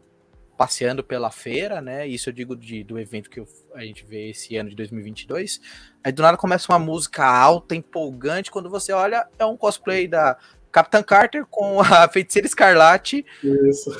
[0.56, 2.06] passeando pela feira, né?
[2.06, 5.60] Isso eu digo de, do evento que eu, a gente vê esse ano de 2022.
[6.02, 8.50] Aí do nada começa uma música alta, empolgante.
[8.50, 10.36] Quando você olha, é um cosplay da
[10.76, 13.24] Capitã Carter com a Feiticeira Escarlate.
[13.42, 13.90] Isso.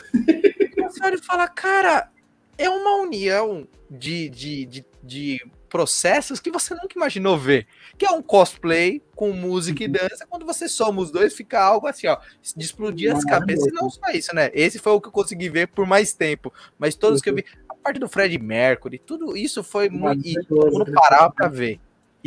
[0.76, 2.10] Você olha e fala, cara,
[2.58, 7.66] é uma união de, de, de, de processos que você nunca imaginou ver.
[7.96, 9.92] Que é um cosplay com música e uhum.
[9.92, 10.26] dança.
[10.28, 12.18] Quando você soma os dois, fica algo assim, ó,
[12.54, 13.68] de explodir as cabeças.
[13.68, 14.50] E não só isso, né?
[14.52, 16.52] Esse foi o que eu consegui ver por mais tempo.
[16.78, 20.28] Mas todos que eu vi, a parte do Fred Mercury, tudo isso foi muito.
[20.28, 21.80] E todo mundo parava pra ver.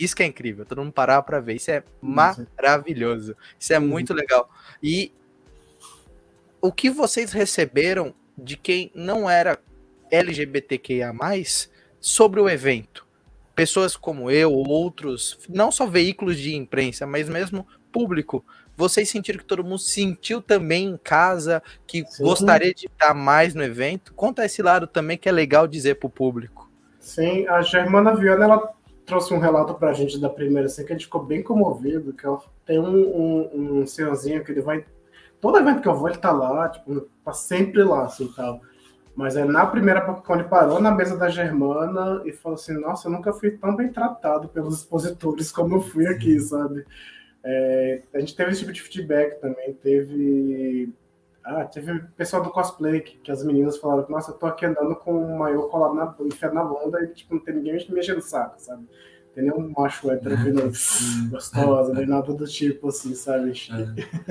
[0.03, 1.55] Isso que é incrível, todo mundo parar pra ver.
[1.55, 3.35] Isso é maravilhoso.
[3.59, 4.49] Isso é muito legal.
[4.81, 5.11] E
[6.61, 9.59] o que vocês receberam de quem não era
[10.11, 11.13] LGBTQIA,
[11.99, 13.09] sobre o evento?
[13.59, 19.37] pessoas como eu, ou outros, não só veículos de imprensa, mas mesmo público, vocês sentiram
[19.37, 22.23] que todo mundo sentiu também em casa, que Sim.
[22.23, 24.13] gostaria de estar mais no evento?
[24.13, 26.71] Conta esse lado também que é legal dizer para o público.
[27.01, 28.73] Sim, a Germana Viana, ela
[29.09, 32.13] trouxe um relato para a gente da primeira, assim, que a gente ficou bem comovido,
[32.13, 34.85] que ela tem um, um, um senhorzinho que ele vai...
[35.41, 38.61] Todo evento que eu vou, ele tá lá, tipo, tá sempre lá, assim, tal.
[39.19, 43.09] Mas é na primeira quando ele parou na mesa da Germana e falou assim: Nossa,
[43.09, 46.85] eu nunca fui tão bem tratado pelos expositores como eu fui aqui, sabe?
[47.43, 49.73] É, a gente teve esse tipo de feedback também.
[49.73, 50.93] Teve.
[51.43, 54.95] Ah, teve pessoal do cosplay que, que as meninas falaram: Nossa, eu tô aqui andando
[54.95, 58.17] com um maior colado na, enfiado na bunda e tipo, não tem ninguém me mexendo
[58.17, 58.85] no saco, sabe?
[59.33, 60.61] Tem nenhum macho hétero vindo
[61.29, 63.53] gostosa, nem nada do tipo, assim, sabe?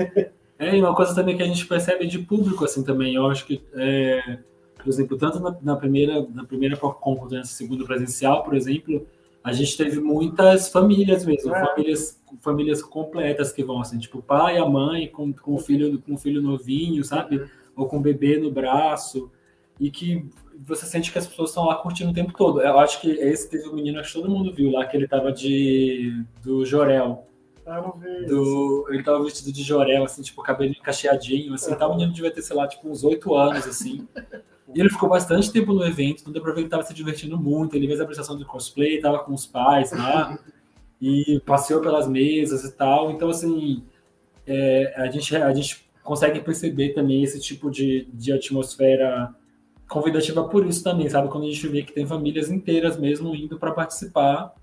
[0.07, 0.31] É.
[0.59, 3.15] é, e uma coisa também que a gente percebe de público, assim, também.
[3.15, 3.63] Eu acho que.
[3.73, 4.39] É
[4.79, 9.05] por exemplo, tanto na, na primeira, na primeira concordância, segunda presencial, por exemplo,
[9.49, 11.65] a gente teve muitas famílias mesmo, é.
[11.65, 15.99] famílias, famílias completas que vão assim, tipo, o pai, a mãe com, com o filho,
[15.99, 17.37] com o filho novinho, sabe?
[17.37, 17.47] Uhum.
[17.75, 19.31] Ou com o bebê no braço,
[19.79, 20.25] e que
[20.65, 22.61] você sente que as pessoas estão lá curtindo o tempo todo.
[22.61, 25.07] Eu acho que esse teve um menino, acho que todo mundo viu lá, que ele
[25.07, 27.28] tava de do Jorel.
[28.27, 31.77] Do, ele tava vestido de Jorel, assim, tipo, cabelo cacheadinho, assim, uhum.
[31.77, 34.07] tá, o menino devia ter, sei lá, tipo, uns oito anos, assim.
[34.73, 36.93] E ele ficou bastante tempo no evento, então deu pra ver que ele estava se
[36.93, 37.75] divertindo muito.
[37.75, 40.37] Ele fez a apresentação de cosplay, estava com os pais lá,
[41.01, 43.11] e passeou pelas mesas e tal.
[43.11, 43.83] Então, assim,
[44.45, 49.33] é, a, gente, a gente consegue perceber também esse tipo de, de atmosfera
[49.87, 51.29] convidativa por isso também, sabe?
[51.29, 54.53] Quando a gente vê que tem famílias inteiras mesmo indo para participar,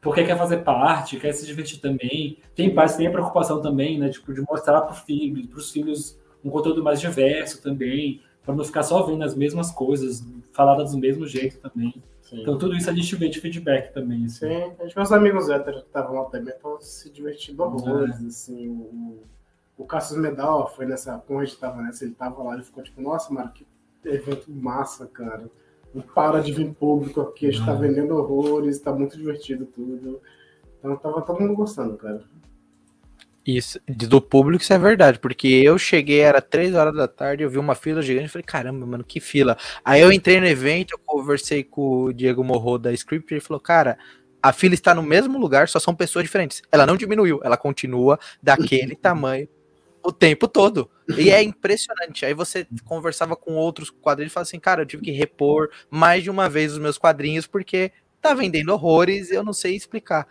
[0.00, 2.38] porque quer fazer parte, quer se divertir também.
[2.54, 4.08] Tem pais, tem a preocupação também, né?
[4.08, 8.84] Tipo, de mostrar para filho, os filhos um conteúdo mais diverso também para não ficar
[8.84, 11.92] só vendo as mesmas coisas, faladas do mesmo jeito também.
[12.22, 12.42] Sim.
[12.42, 14.24] Então tudo isso a gente vê de feedback também.
[14.24, 14.48] Assim.
[14.48, 18.26] Sim, a gente, meus amigos héteros que estavam lá também estão se divertindo horrores, é.
[18.26, 19.22] assim, o,
[19.76, 22.82] o Cassius Medal foi nessa, como a gente tava nessa, ele tava lá, ele ficou
[22.82, 23.66] tipo, nossa, mano, que
[24.04, 25.50] evento massa, cara.
[25.96, 30.20] Não para de vir público aqui, a gente tá vendendo horrores, tá muito divertido tudo.
[30.78, 32.22] Então tava todo mundo gostando, cara.
[33.46, 37.48] Isso, do público isso é verdade, porque eu cheguei, era três horas da tarde, eu
[37.48, 39.56] vi uma fila gigante, falei, caramba, mano, que fila.
[39.82, 43.60] Aí eu entrei no evento, eu conversei com o Diego Morro da Script, ele falou,
[43.60, 43.96] cara,
[44.42, 46.60] a fila está no mesmo lugar, só são pessoas diferentes.
[46.70, 49.48] Ela não diminuiu, ela continua daquele tamanho
[50.06, 50.88] o tempo todo.
[51.18, 52.24] E é impressionante.
[52.24, 56.22] Aí você conversava com outros quadrinhos e falava assim, cara, eu tive que repor mais
[56.22, 57.90] de uma vez os meus quadrinhos, porque
[58.20, 60.28] tá vendendo horrores e eu não sei explicar.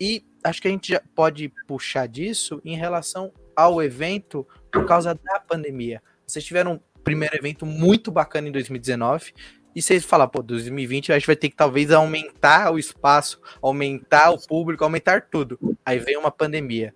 [0.00, 5.12] E acho que a gente já pode puxar disso em relação ao evento por causa
[5.12, 6.00] da pandemia.
[6.24, 9.32] Vocês tiveram um primeiro evento muito bacana em 2019
[9.74, 14.30] e vocês falam, pô, 2020 a gente vai ter que talvez aumentar o espaço, aumentar
[14.30, 15.58] o público, aumentar tudo.
[15.84, 16.94] Aí vem uma pandemia.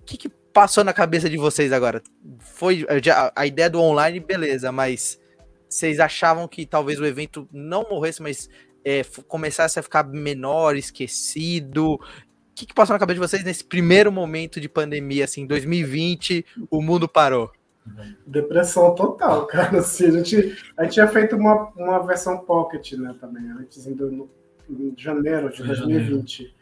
[0.00, 2.02] O que, que passou na cabeça de vocês agora?
[2.38, 5.20] Foi já, a ideia do online, beleza, mas
[5.68, 8.48] vocês achavam que talvez o evento não morresse, mas
[8.84, 11.94] é, começasse a ficar menor, esquecido?
[11.94, 12.00] O
[12.54, 16.82] que, que passou na cabeça de vocês nesse primeiro momento de pandemia, assim, 2020, o
[16.82, 17.50] mundo parou?
[18.26, 19.78] Depressão total, cara.
[19.78, 23.94] Assim, a, gente, a gente tinha feito uma, uma versão pocket, né, também, antes, em,
[23.94, 24.30] no,
[24.68, 26.54] em janeiro de 2020.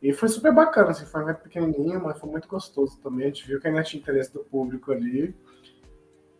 [0.00, 3.24] E foi super bacana, assim, foi um evento pequenininho, mas foi muito gostoso também.
[3.24, 5.34] A gente viu que ainda tinha interesse do público ali.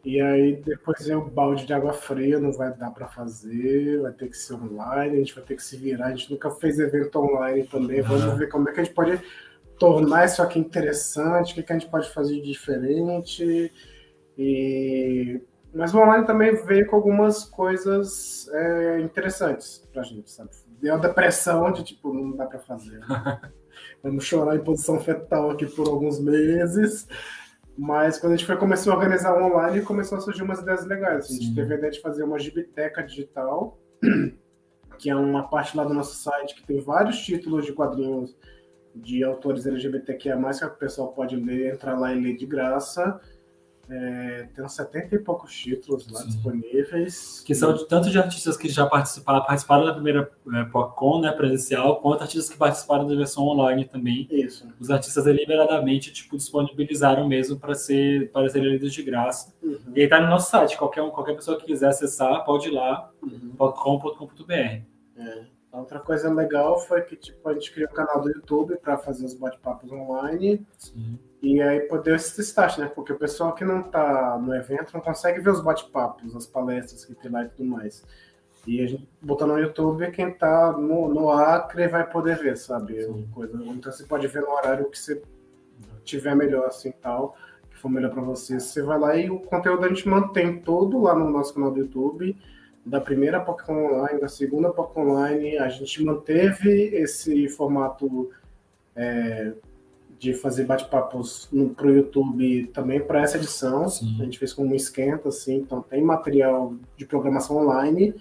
[0.05, 4.13] E aí depois vem o balde de água fria, não vai dar para fazer, vai
[4.13, 6.07] ter que ser online, a gente vai ter que se virar.
[6.07, 8.03] A gente nunca fez evento online também.
[8.03, 9.21] Vamos ver como é que a gente pode
[9.79, 13.73] tornar isso aqui interessante, o que, que a gente pode fazer de diferente.
[14.39, 15.41] E...
[15.75, 20.51] Mas o online também veio com algumas coisas é, interessantes pra gente, sabe?
[20.81, 23.01] Deu a depressão de tipo, não dá para fazer.
[24.03, 27.07] Vamos chorar em posição fetal aqui por alguns meses.
[27.77, 31.27] Mas quando a gente foi, começou a organizar online, começou a surgir umas ideias legais.
[31.27, 31.55] A gente Sim.
[31.55, 33.79] teve a ideia de fazer uma gibiteca digital,
[34.99, 38.35] que é uma parte lá do nosso site que tem vários títulos de quadrinhos
[38.95, 43.21] de autores LGBTQIA+, que o pessoal pode ler, entrar lá e ler de graça.
[43.89, 46.29] É, tem uns 70 e poucos títulos lá Sim.
[46.29, 47.43] disponíveis.
[47.47, 51.31] Que são de, tanto de artistas que já participaram, participaram da primeira é, PocCon, né,
[51.31, 54.27] presencial, quanto artistas que participaram da versão online também.
[54.31, 54.69] Isso.
[54.81, 59.55] Os artistas deliberadamente tipo, disponibilizaram mesmo para ser, para serem lidos de graça.
[59.63, 59.93] Uhum.
[59.95, 60.77] E aí tá no nosso site.
[60.77, 63.53] Qualquer, um, qualquer pessoa que quiser acessar, pode ir lá, uhum.
[65.17, 65.56] É.
[65.77, 69.27] Outra coisa legal foi que tipo, a gente criou um canal do YouTube para fazer
[69.27, 70.67] os bate-papos online.
[70.79, 71.19] Sim.
[71.43, 72.91] E aí poder esse start, né?
[72.95, 77.05] Porque o pessoal que não está no evento não consegue ver os bate-papos, as palestras
[77.05, 78.05] que tem lá e tudo mais.
[78.67, 83.07] E a gente botando no YouTube, quem está no, no Acre vai poder ver, sabe?
[83.33, 83.55] Coisa.
[83.55, 85.23] Então você pode ver no horário que você
[86.03, 87.37] tiver melhor, assim, tal,
[87.71, 88.59] que for melhor para você.
[88.59, 91.81] Você vai lá e o conteúdo a gente mantém todo lá no nosso canal do
[91.81, 92.37] YouTube
[92.87, 98.31] da primeira Pokémon Online, da segunda Pokémon Online, a gente manteve esse formato
[98.95, 99.53] é,
[100.17, 103.89] de fazer bate-papos para o YouTube também para essa edição.
[103.89, 104.17] Sim.
[104.21, 108.15] A gente fez como um esquenta, assim, então tem material de programação online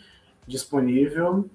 [0.48, 1.48] disponível.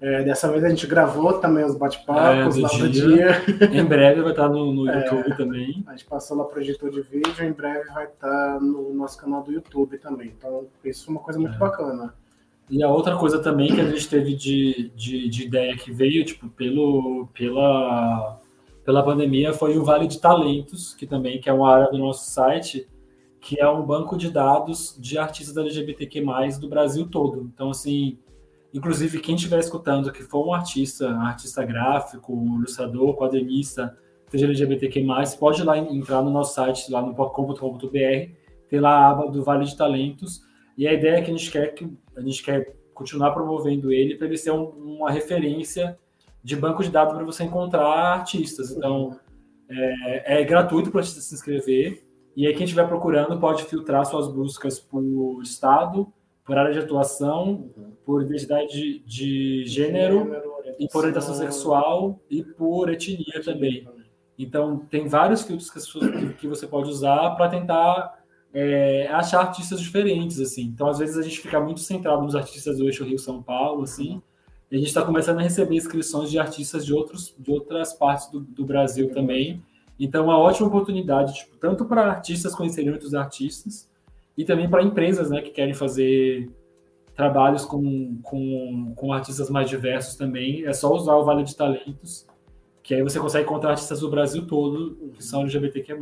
[0.00, 3.28] É, dessa vez a gente gravou também os bate-papos é, lá do dia.
[3.70, 5.84] Em breve vai estar no, no é, YouTube também.
[5.86, 9.18] A gente passou lá para o editor de vídeo, em breve vai estar no nosso
[9.18, 10.32] canal do YouTube também.
[10.36, 11.58] Então, isso é uma coisa muito é.
[11.58, 12.14] bacana.
[12.70, 16.24] E a outra coisa também que a gente teve de, de, de, ideia que veio,
[16.24, 18.40] tipo, pelo, pela,
[18.84, 22.30] pela pandemia foi o Vale de Talentos, que também que é uma área do nosso
[22.30, 22.88] site,
[23.40, 26.22] que é um banco de dados de artistas LGBTQ+,
[26.60, 27.50] do Brasil todo.
[27.52, 28.18] Então, assim,
[28.72, 34.46] inclusive, quem estiver escutando que for um artista, um artista gráfico, um ilustrador, quadrinista, seja
[34.46, 35.04] LGBTQ+,
[35.40, 38.32] pode ir lá entrar no nosso site, lá no com.br,
[38.68, 40.48] ter lá a aba do Vale de Talentos,
[40.80, 44.16] e a ideia é que a gente quer que a gente quer continuar promovendo ele
[44.16, 45.98] para ele ser um, uma referência
[46.42, 48.70] de banco de dados para você encontrar artistas.
[48.70, 49.20] Então,
[49.68, 52.02] é, é gratuito para o artista se inscrever.
[52.34, 56.10] E aí, quem estiver procurando pode filtrar suas buscas por estado,
[56.46, 57.68] por área de atuação,
[58.02, 63.86] por identidade de, de gênero, gênero e por orientação sexual e por etnia também.
[64.38, 68.19] Então, tem vários filtros que, que você pode usar para tentar
[68.52, 70.62] é, achar artistas diferentes, assim.
[70.62, 74.20] Então, às vezes, a gente fica muito centrado nos artistas do eixo Rio-São Paulo, assim,
[74.70, 78.30] e a gente está começando a receber inscrições de artistas de, outros, de outras partes
[78.30, 79.62] do, do Brasil também.
[79.98, 83.90] Então, é uma ótima oportunidade, tipo, tanto para artistas conhecerem outros artistas,
[84.36, 86.50] e também para empresas, né, que querem fazer
[87.14, 90.64] trabalhos com, com, com artistas mais diversos também.
[90.64, 92.26] É só usar o Vale de Talentos,
[92.82, 95.94] que aí você consegue encontrar artistas do Brasil todo que são LGBTQ+.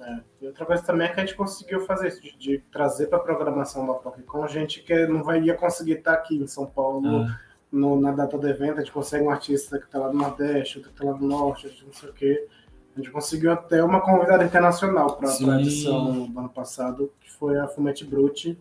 [0.00, 0.20] É.
[0.40, 3.18] E outra coisa também é que a gente conseguiu fazer isso, de, de trazer para
[3.18, 7.06] a programação da PocCon gente que não vai, ia conseguir estar aqui em São Paulo
[7.06, 7.38] ah.
[7.70, 8.78] no, na data do evento.
[8.78, 11.26] A gente consegue um artista que está lá no Nordeste, outro que está lá no
[11.26, 12.48] Norte, não sei o quê.
[12.96, 17.58] A gente conseguiu até uma convidada internacional para a edição do ano passado, que foi
[17.58, 18.58] a Fumete Brute,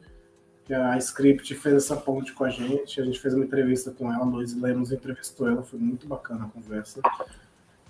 [0.65, 3.01] que a Script fez essa ponte com a gente.
[3.01, 6.49] A gente fez uma entrevista com ela, Luiz Lemos entrevistou ela, foi muito bacana a
[6.49, 7.01] conversa.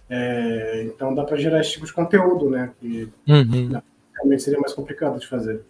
[0.09, 2.71] É, então dá para gerar esse tipo de conteúdo, né?
[2.79, 3.81] Que uhum.
[4.15, 5.61] realmente seria mais complicado de fazer.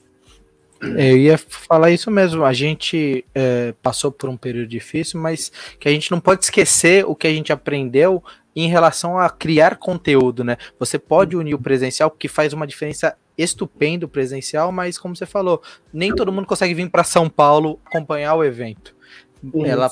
[0.95, 2.45] É, eu ia falar isso mesmo.
[2.45, 7.05] A gente é, passou por um período difícil, mas que a gente não pode esquecer
[7.05, 8.23] o que a gente aprendeu
[8.55, 10.57] em relação a criar conteúdo, né?
[10.79, 15.25] Você pode unir o presencial, que faz uma diferença estupenda o presencial, mas como você
[15.25, 15.61] falou,
[15.93, 18.95] nem todo mundo consegue vir para São Paulo acompanhar o evento.
[19.65, 19.89] Ela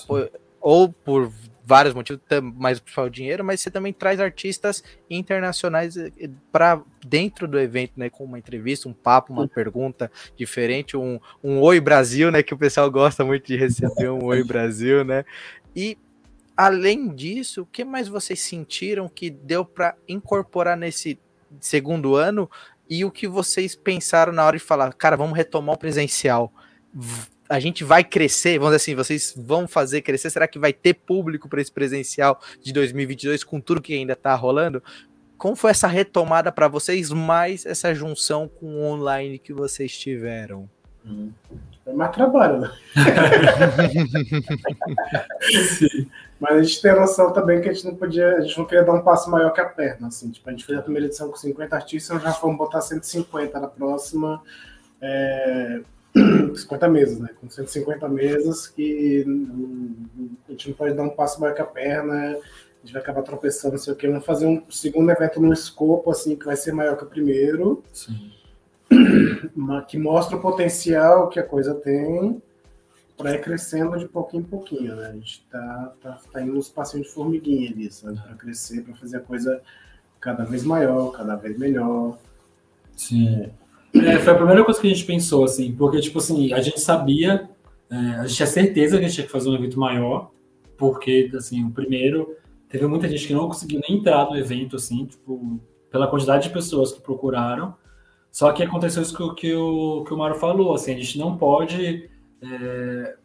[0.59, 1.31] ou por
[1.67, 2.21] vários motivos,
[2.55, 8.09] mais o dinheiro, mas você também traz artistas internacionais eh, para dentro do evento, né?
[8.09, 12.41] Com uma entrevista, um papo, uma pergunta diferente, um, um Oi Brasil, né?
[12.41, 15.25] Que o pessoal gosta muito de receber um Oi Brasil, né?
[15.75, 15.97] E
[16.55, 21.19] além disso, o que mais vocês sentiram que deu para incorporar nesse
[21.59, 22.49] segundo ano
[22.89, 26.49] e o que vocês pensaram na hora de falar, cara, vamos retomar o presencial?
[27.49, 30.29] A gente vai crescer, vamos dizer assim, vocês vão fazer crescer?
[30.29, 34.35] Será que vai ter público para esse presencial de 2022 com tudo que ainda está
[34.35, 34.83] rolando?
[35.37, 40.69] Como foi essa retomada para vocês, mais essa junção com o online que vocês tiveram?
[41.05, 41.31] Hum.
[41.85, 42.71] É mais trabalho, né?
[46.39, 48.65] Mas a gente tem a noção também que a gente não podia, a gente não
[48.65, 50.29] queria dar um passo maior que a perna, assim.
[50.29, 53.67] Tipo, a gente fez a primeira edição com 50 artistas, já fomos botar 150 na
[53.67, 54.43] próxima.
[55.01, 55.79] É,
[56.55, 57.29] 50 mesas, né?
[57.39, 59.25] Com 150 mesas que
[60.47, 63.21] a gente não pode dar um passo maior que a perna, a gente vai acabar
[63.23, 64.07] tropeçando, não sei o quê.
[64.07, 67.83] Vamos fazer um segundo evento num escopo, assim, que vai ser maior que o primeiro.
[67.93, 68.37] Sim
[69.87, 72.41] que mostra o potencial que a coisa tem
[73.17, 75.07] para ir crescendo de pouquinho em pouquinho, né?
[75.07, 78.19] A gente tá, tá, tá indo nos passinhos de formiguinha ali, sabe?
[78.21, 79.61] Para crescer, para fazer a coisa
[80.19, 82.17] cada vez maior, cada vez melhor.
[82.95, 83.27] Sim.
[83.27, 83.49] É,
[83.91, 87.49] foi a primeira coisa que a gente pensou, assim, porque, tipo assim, a gente sabia,
[87.89, 90.31] é, a gente tinha certeza que a gente tinha que fazer um evento maior,
[90.77, 92.35] porque, assim, o primeiro,
[92.69, 96.53] teve muita gente que não conseguiu nem entrar no evento, assim, tipo, pela quantidade de
[96.53, 97.73] pessoas que procuraram,
[98.31, 101.37] só que aconteceu isso que, que, o, que o Mário falou, assim, a gente não
[101.37, 102.09] pode
[102.41, 103.17] é,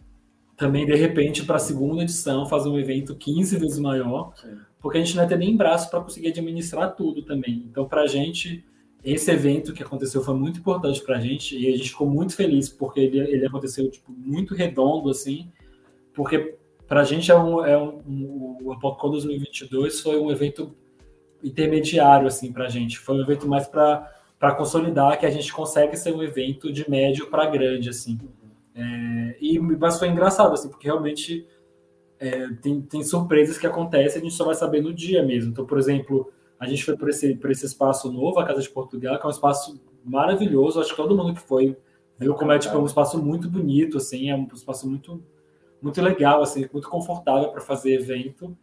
[0.56, 4.56] também, de repente, para a segunda edição, fazer um evento 15 vezes maior, Sim.
[4.80, 7.66] porque a gente não vai ter nem braço para conseguir administrar tudo também.
[7.68, 8.64] Então, para a gente,
[9.04, 12.36] esse evento que aconteceu foi muito importante para a gente e a gente ficou muito
[12.36, 15.50] feliz porque ele, ele aconteceu tipo, muito redondo, assim,
[16.14, 20.74] porque para a gente é um, é um, um, o Apocó 2022 foi um evento
[21.42, 25.96] intermediário assim para a gente, foi um evento mais para consolidar que a gente consegue
[25.96, 28.18] ser um evento de médio para grande, assim.
[28.74, 31.46] É, e, mas foi engraçado, assim, porque realmente
[32.20, 35.50] é, tem, tem surpresas que acontecem, a gente só vai saber no dia mesmo.
[35.50, 38.70] Então, por exemplo, a gente foi por esse, por esse espaço novo, a Casa de
[38.70, 41.76] Portugal, que é um espaço maravilhoso, acho que todo mundo que foi
[42.16, 45.20] viu como é, tipo, é um espaço muito bonito, assim, é um espaço muito,
[45.82, 48.56] muito legal, assim, muito confortável para fazer evento.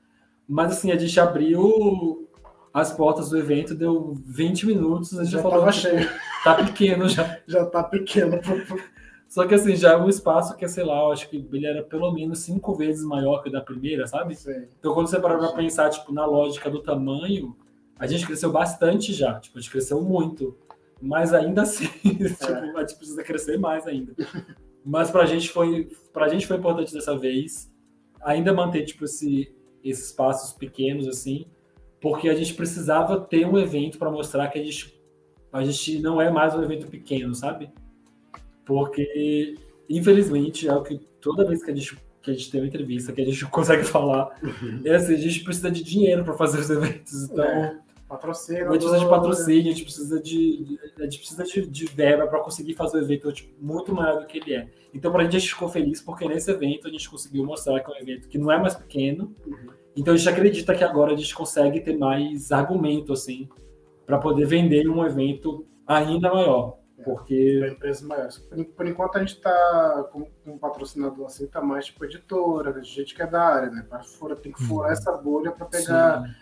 [0.47, 2.25] Mas, assim, a gente abriu
[2.73, 5.69] as portas do evento, deu 20 minutos, a gente já, já falou.
[5.69, 6.09] cheio.
[6.41, 7.37] Tá pequeno já.
[7.45, 8.39] já tá pequeno.
[9.27, 11.83] Só que assim, já é um espaço que, sei lá, eu acho que ele era
[11.83, 14.35] pelo menos cinco vezes maior que o da primeira, sabe?
[14.35, 14.67] Sim.
[14.79, 17.53] Então, quando você parar pra pensar, tipo, na lógica do tamanho,
[17.99, 19.39] a gente cresceu bastante já.
[19.39, 20.57] Tipo, a gente cresceu muito.
[21.01, 22.29] Mas ainda assim, é.
[22.29, 24.15] tipo, a gente precisa crescer mais ainda.
[24.83, 27.71] Mas pra gente foi, pra gente foi importante dessa vez
[28.21, 31.45] ainda manter, tipo, esse, esses espaços pequenos, assim,
[32.01, 34.99] porque a gente precisava ter um evento para mostrar que a gente,
[35.51, 37.69] a gente não é mais um evento pequeno, sabe?
[38.65, 39.55] Porque,
[39.89, 43.11] infelizmente, é o que toda vez que a gente, que a gente tem uma entrevista,
[43.11, 44.81] que a gente consegue falar, uhum.
[44.85, 47.23] é assim, a gente precisa de dinheiro para fazer os eventos.
[47.23, 47.79] Então, é.
[48.09, 48.69] Patrocínio.
[48.69, 52.27] A gente precisa de patrocínio, a gente precisa de, a gente precisa de, de verba
[52.27, 54.67] para conseguir fazer o evento tipo, muito maior do que ele é.
[54.93, 57.79] Então, para a gente, a gente ficou feliz porque nesse evento a gente conseguiu mostrar
[57.79, 59.79] que é um evento que não é mais pequeno, uhum.
[59.95, 63.49] Então a gente acredita que agora a gente consegue ter mais argumento assim
[64.05, 66.77] para poder vender um evento ainda maior.
[66.97, 67.67] É, porque.
[67.69, 68.37] empresas maiores.
[68.37, 73.13] Por, por, enquanto a gente está com, um patrocinador assim, tá mais tipo editora, gente
[73.13, 73.85] que é da área, né?
[73.89, 74.93] Pra fora, tem que furar hum.
[74.93, 76.33] essa bolha para pegar Sim.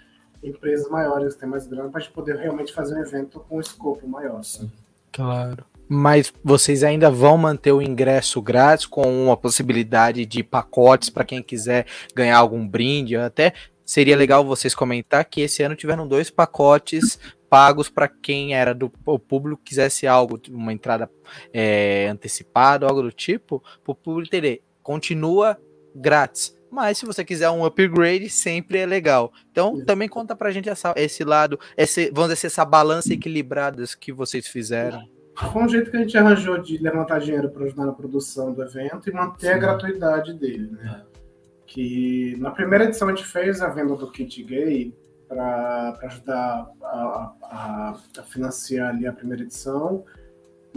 [0.44, 3.62] Empresas maiores têm mais grana para a gente poder realmente fazer um evento com um
[3.62, 4.40] escopo maior.
[4.40, 4.72] Assim.
[5.12, 11.24] Claro mas vocês ainda vão manter o ingresso grátis com uma possibilidade de pacotes para
[11.24, 13.16] quem quiser ganhar algum brinde.
[13.16, 13.54] Até
[13.86, 17.18] seria legal vocês comentar que esse ano tiveram dois pacotes
[17.50, 21.10] pagos para quem era do o público quisesse algo, uma entrada
[21.54, 24.62] é, antecipada, algo do tipo, para o público entender.
[24.84, 25.58] Continua
[25.96, 26.57] grátis.
[26.78, 29.34] Mas se você quiser um upgrade, sempre é legal.
[29.52, 34.14] Então, também conta pra gente essa, esse lado, esse, vamos dizer, essa balança equilibrada que
[34.14, 35.04] vocês fizeram.
[35.52, 38.62] Foi um jeito que a gente arranjou de levantar dinheiro para ajudar na produção do
[38.62, 39.54] evento e manter Sim.
[39.54, 41.02] a gratuidade dele, né?
[41.04, 41.18] É.
[41.66, 44.96] Que na primeira edição a gente fez a venda do kit gay
[45.28, 50.06] para ajudar a, a, a, financiar ali a primeira edição,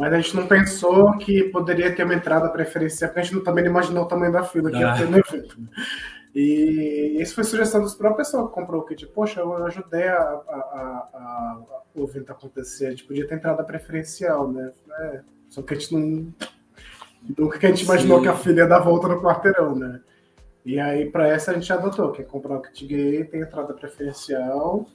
[0.01, 3.63] mas a gente não pensou que poderia ter uma entrada preferencial, porque a gente também
[3.63, 4.81] não imaginou o tamanho da fila que ah.
[4.81, 5.59] ia ter no evento.
[6.35, 9.07] E isso foi sugestão dos próprios pessoas que comprou o kit.
[9.09, 11.61] Poxa, eu ajudei a, a, a, a
[11.95, 12.87] o evento acontecer.
[12.87, 14.73] A gente podia ter entrada preferencial, né?
[15.01, 15.21] É,
[15.51, 16.33] só que a gente não.
[17.39, 18.23] Nunca que a gente imaginou Sim.
[18.23, 20.01] que a filha ia dar volta no quarteirão, né?
[20.65, 22.11] E aí, para essa, a gente adotou.
[22.13, 24.87] Quem comprar o kit gay tem entrada preferencial.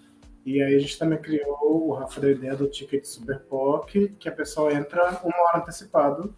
[0.46, 4.30] E aí, a gente também criou, o Rafa deu ideia do ticket Super POC, que
[4.30, 6.34] a pessoa entra uma hora antecipado.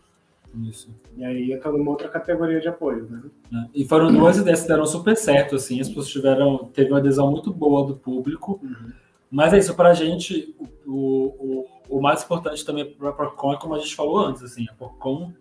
[0.64, 0.90] Isso.
[1.18, 3.22] E aí entra numa outra categoria de apoio, né?
[3.54, 7.00] É, E foram duas ideias que deram super certo, assim, as pessoas tiveram, teve uma
[7.00, 8.92] adesão muito boa do público, Uhum.
[9.30, 10.56] mas é isso, pra gente,
[10.86, 14.42] o, o, o mais importante também para a PROCON é como a gente falou antes,
[14.42, 15.34] assim, a PROCON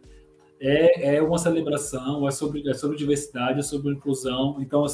[0.61, 4.85] é, é uma celebração, é sobre, é sobre diversidade, é sobre inclusão, então,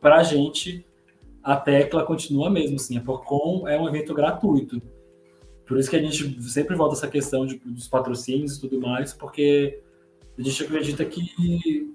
[0.00, 0.84] para a gente,
[1.44, 4.80] a tecla continua mesmo, assim, a PROCON é um evento gratuito,
[5.66, 9.12] por isso que a gente sempre volta essa questão de, dos patrocínios e tudo mais,
[9.12, 9.82] porque
[10.38, 11.94] a gente acredita que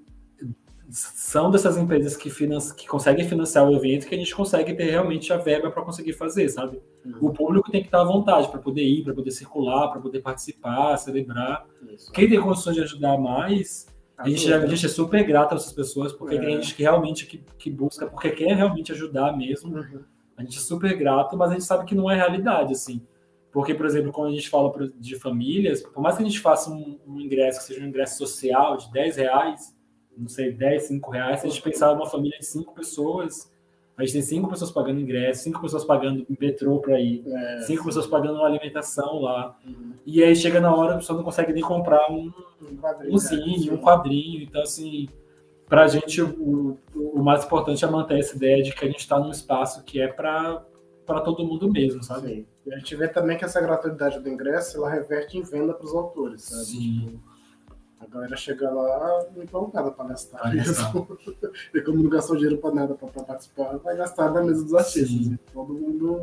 [0.90, 4.90] são dessas empresas que, financia, que conseguem financiar o evento que a gente consegue ter
[4.90, 6.80] realmente a verba para conseguir fazer, sabe?
[7.04, 7.28] Uhum.
[7.28, 10.20] O público tem que estar à vontade para poder ir, para poder circular, para poder
[10.20, 11.64] participar, celebrar.
[11.94, 12.10] Isso.
[12.10, 13.86] Quem tem condições de ajudar mais,
[14.20, 16.38] a gente, a gente é super grato a essas pessoas, porque É.
[16.40, 19.76] tem gente que realmente que, que busca, porque quer realmente ajudar mesmo.
[19.76, 20.02] Uhum.
[20.36, 23.02] A gente é super grato, mas a gente sabe que não é realidade, assim.
[23.52, 26.70] Porque, por exemplo, quando a gente fala de famílias, por mais que a gente faça
[26.70, 29.76] um, um ingresso que seja um ingresso social de 10 reais,
[30.16, 33.49] não sei, 10, 5 reais, se a gente pensar uma família de 5 pessoas,
[34.00, 37.84] a gente tem 5 pessoas pagando ingresso, 5 pessoas pagando metrô para ir, É, 5
[37.84, 39.56] pessoas pagando uma alimentação lá.
[39.66, 39.92] uhum.
[40.06, 42.32] E aí chega na hora, a pessoa não consegue nem comprar um,
[42.62, 43.72] Um quadrinho, um né?
[43.72, 44.42] um quadrinho.
[44.42, 45.08] Então, assim,
[45.68, 49.18] pra gente, o, o mais importante é manter essa ideia de que a gente está
[49.18, 50.64] num espaço que é para
[51.24, 52.28] todo mundo mesmo, sabe?
[52.28, 52.46] Sim.
[52.66, 55.84] E a gente vê também que essa gratuidade do ingresso ela reverte em venda para
[55.84, 56.64] os autores, sabe?
[56.64, 57.00] Sim.
[57.06, 57.29] Tipo,
[58.00, 60.94] a galera chega lá empolgada para gastar Pra gastar.
[60.94, 61.18] mesmo.
[61.74, 65.10] e como não gastou dinheiro para nada para participar, vai gastar na mesa dos artistas.
[65.10, 66.20] E todo mundo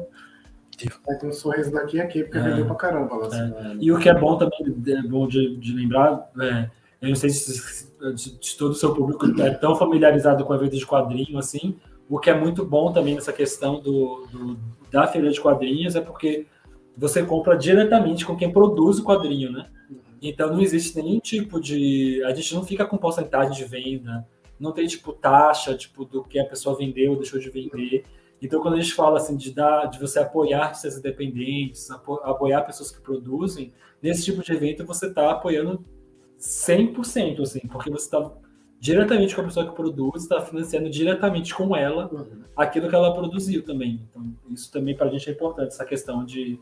[1.06, 2.42] vai ter um sorriso daqui e aqui, porque É.
[2.42, 3.28] vendeu pra caramba lá.
[3.28, 6.70] assim, E o que é bom também, é bom de, de lembrar, é,
[7.02, 10.86] eu não sei se de todo o seu público é tão familiarizado com eventos de
[10.86, 11.78] quadrinho assim,
[12.10, 14.58] o que é muito bom também nessa questão do, do-
[14.92, 16.48] da feira de quadrinhos é porque
[16.98, 19.68] você compra diretamente com quem produz o quadrinho, né?
[20.22, 22.24] Então não existe nenhum tipo de.
[22.24, 24.28] A gente não fica com porcentagem de venda,
[24.60, 28.04] não tem tipo taxa tipo do que a pessoa vendeu ou deixou de vender.
[28.42, 32.62] Então quando a gente fala assim de dar, de você apoiar artistas independentes, apo- apoiar
[32.64, 35.84] pessoas que produzem, nesse tipo de evento você está apoiando
[36.40, 38.32] 100%, assim, porque você está
[38.80, 42.44] diretamente com a pessoa que produz, está financiando diretamente com ela Uhum.
[42.56, 44.02] aquilo que ela produziu também.
[44.10, 46.60] Então isso também para a gente é importante essa questão de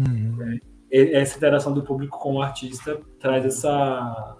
[0.00, 4.36] e- essa interação do público com o artista traz essa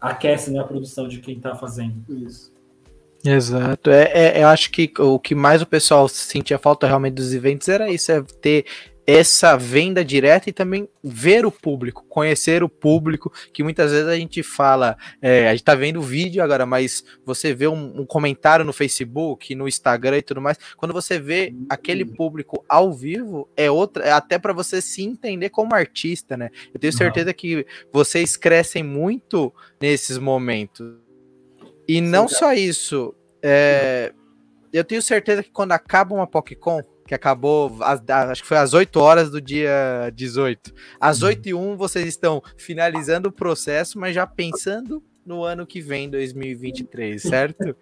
[0.00, 2.04] aquece né, a produção de quem está fazendo.
[2.08, 2.52] Isso.
[3.24, 3.90] Exato.
[3.90, 7.68] É, é- eu acho que o que mais o pessoal sentia falta realmente dos eventos
[7.68, 8.64] era isso, é ter
[9.10, 14.14] essa venda direta e também ver o público, conhecer o público, que muitas vezes a
[14.16, 18.04] gente fala, é, a gente tá vendo o vídeo agora, mas você vê um, um
[18.04, 23.48] comentário no Facebook, no Instagram e tudo mais, quando você vê aquele público ao vivo,
[23.56, 26.50] é outra, é até para você se entender como artista, né?
[26.74, 26.98] Eu tenho Uhum.
[26.98, 29.50] certeza que vocês crescem muito
[29.80, 30.86] nesses momentos.
[31.88, 34.12] E não só isso, é,
[34.70, 38.74] eu tenho certeza que quando acaba uma PocCon, que acabou, às- acho que foi às
[38.74, 41.28] 8 horas do dia 18, às Uhum.
[41.28, 46.08] 8 e 1 vocês estão finalizando o processo, mas já pensando no ano que vem,
[46.08, 47.74] 2023, certo?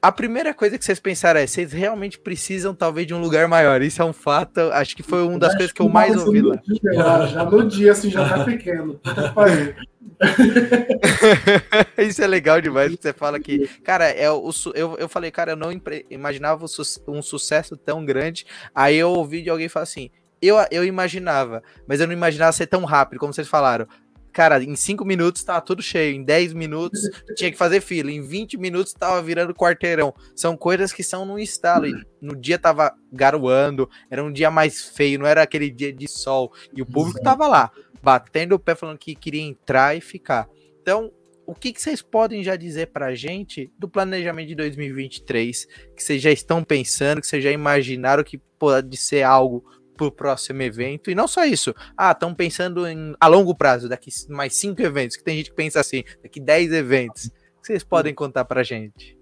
[0.00, 3.82] A primeira coisa que vocês pensaram é, vocês realmente precisam talvez de um lugar maior,
[3.82, 6.56] isso é um fato, acho que foi uma das coisas que eu mais ouvi lá.
[6.94, 9.00] Já, já no dia, assim, já tá pequeno.
[11.98, 15.52] Isso é legal demais, que você fala que, cara, é o, eu, eu falei, cara,
[15.52, 15.70] eu não
[16.10, 16.64] imaginava
[17.06, 18.46] um sucesso tão grande.
[18.74, 22.66] Aí eu ouvi de alguém falar assim, eu, eu imaginava, mas eu não imaginava ser
[22.66, 23.86] tão rápido, como vocês falaram.
[24.32, 27.00] Cara, em 5 minutos tava tudo cheio, em 10 minutos
[27.34, 30.14] tinha que fazer fila, em 20 minutos tava virando quarteirão.
[30.36, 31.86] São coisas que são no estalo.
[31.86, 36.06] E no dia tava garoando, era um dia mais feio, não era aquele dia de
[36.06, 36.52] sol.
[36.72, 40.48] E o público tava lá, batendo o pé, falando que queria entrar e ficar.
[40.80, 41.12] Então,
[41.46, 45.64] o que, que vocês podem já dizer pra gente do planejamento de 2023?
[45.96, 49.64] Que vocês já estão pensando, que vocês já imaginaram que pode ser algo
[49.96, 51.10] pro próximo evento?
[51.10, 51.74] E não só isso.
[51.96, 55.56] Ah, estão pensando em a longo prazo, daqui mais cinco eventos, que tem gente que
[55.56, 57.26] pensa assim, daqui 10 eventos.
[57.26, 59.18] O que vocês podem contar pra gente?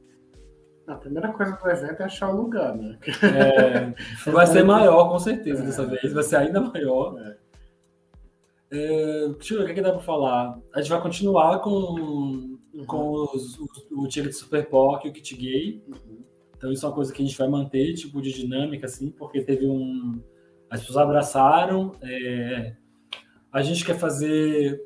[0.88, 2.96] A primeira coisa do evento é achar o lugar, né?
[3.22, 3.92] É,
[4.30, 6.12] vai ser maior, com certeza, dessa vez.
[6.12, 7.18] Vai ser ainda maior.
[7.20, 7.36] É.
[8.76, 10.58] É, deixa eu ver o que, que dá para falar.
[10.74, 15.34] A gente vai continuar com, com os, os- o ticket Super POC e o kit
[15.36, 15.82] gay.
[15.88, 16.18] Uhum.
[16.56, 19.40] Então isso é uma coisa que a gente vai manter, tipo, de dinâmica, assim, porque
[19.42, 20.20] teve um...
[20.70, 21.92] As pessoas abraçaram.
[22.02, 22.74] é,
[23.52, 24.82] A gente quer fazer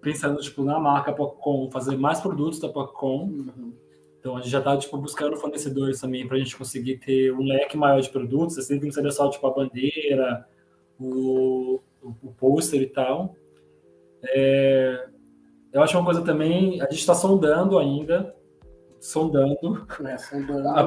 [0.00, 3.24] pensando tipo, na marca Popcom, fazer mais produtos da Popcom.
[3.24, 3.72] Uhum.
[4.20, 7.42] Então a gente já está tipo, buscando fornecedores também para a gente conseguir ter um
[7.42, 10.46] leque maior de produtos, assim, que não seria só tipo, a bandeira,
[10.98, 13.34] o, o, o pôster e tal.
[14.26, 15.06] É,
[15.72, 18.34] eu acho uma coisa também, a gente está sondando ainda,
[19.00, 20.68] sondando, é, sondando.
[20.68, 20.80] A,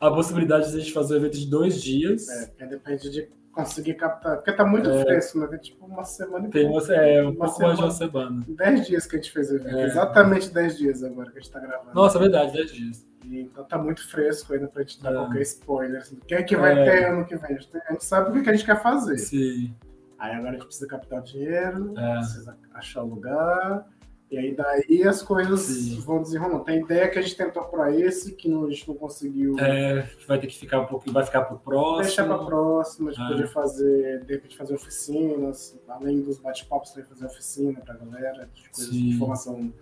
[0.00, 2.28] a possibilidade de a gente fazer um evento de dois dias.
[2.58, 5.46] É, depende de conseguir captar, porque tá muito é, fresco, né?
[5.46, 8.44] Tem tipo uma semana e Tem uma, é, um pouco semana, mais de uma semana.
[8.48, 9.84] Dez dias que a gente fez o evento, é.
[9.84, 11.94] exatamente dez dias agora que a gente tá gravando.
[11.94, 13.06] Nossa, verdade, dez dias.
[13.24, 15.14] E, então tá muito fresco ainda pra gente dar é.
[15.14, 16.00] qualquer spoiler.
[16.00, 16.84] Assim, o que é que vai é.
[16.84, 17.56] ter ano que vem?
[17.56, 19.18] A gente, a gente sabe o que a gente quer fazer.
[19.18, 19.74] Sim.
[20.18, 22.14] Aí agora a gente precisa captar dinheiro, é.
[22.16, 23.86] precisa achar o lugar,
[24.30, 26.00] e aí daí as coisas Sim.
[26.00, 26.64] vão desenrolando.
[26.64, 29.56] Tem ideia que a gente tentou para esse, que não, a gente não conseguiu.
[29.60, 32.02] É, vai ter que ficar um pouquinho, vai ficar para o próximo.
[32.02, 33.28] Deixa para próximo, a gente é.
[33.28, 38.68] podia fazer, de repente fazer oficinas, além dos bate-papos, também fazer oficina para galera, de
[38.70, 39.10] coisas Sim.
[39.10, 39.72] de formação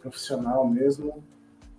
[0.00, 1.22] profissional mesmo.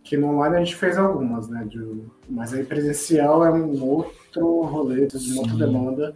[0.03, 1.65] Que no online a gente fez algumas, né?
[1.65, 6.15] De, mas aí presencial é um outro rolê, de uma outra demanda.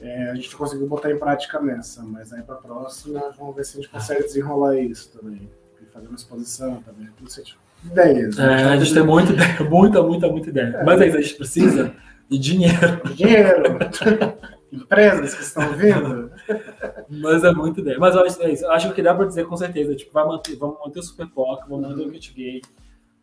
[0.00, 3.64] É, a gente conseguiu botar em prática nessa, mas aí para a próxima vamos ver
[3.64, 5.48] se a gente consegue desenrolar isso também.
[5.80, 7.58] E fazer uma exposição também, tudo isso.
[7.84, 8.38] Ideias.
[8.38, 10.76] É, a gente tem muita ideia, muita, muita, muita ideia.
[10.76, 10.84] É.
[10.84, 11.94] Mas aí a gente precisa
[12.28, 13.14] de dinheiro.
[13.14, 13.78] Dinheiro.
[14.72, 16.30] Empresas que estão vindo.
[17.08, 17.98] Mas é muita ideia.
[17.98, 18.66] Mas olha, é isso.
[18.68, 19.96] acho que dá para dizer com certeza.
[19.96, 22.62] Tipo, vai manter, vamos manter o Super Poc, vamos manter o Kit Gay.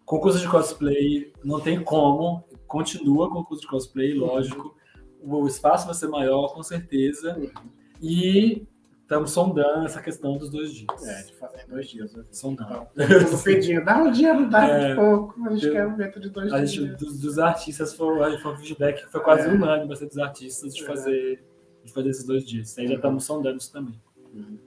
[0.05, 2.43] Concurso de cosplay, não tem como.
[2.67, 4.75] Continua concurso de cosplay, lógico
[5.27, 7.37] o espaço vai ser maior, com certeza.
[8.01, 8.65] E
[9.01, 11.07] estamos sondando essa questão dos dois dias.
[11.07, 12.13] É, de fazer dois dias.
[12.13, 12.23] Né?
[12.31, 12.87] Sondando.
[12.95, 15.47] Então, pedindo, dá um dia, não dá é, pouco.
[15.47, 16.71] A gente eu, quer um evento de dois a dias.
[16.71, 19.51] Gente, dos, dos, artistas foi, foi um feedback que foi quase é.
[19.51, 20.85] unânime ser dos artistas de, é.
[20.85, 21.43] fazer,
[21.83, 22.77] de fazer esses dois dias.
[22.77, 23.99] Aí já estamos sondando isso também.
[24.33, 24.57] Uhum.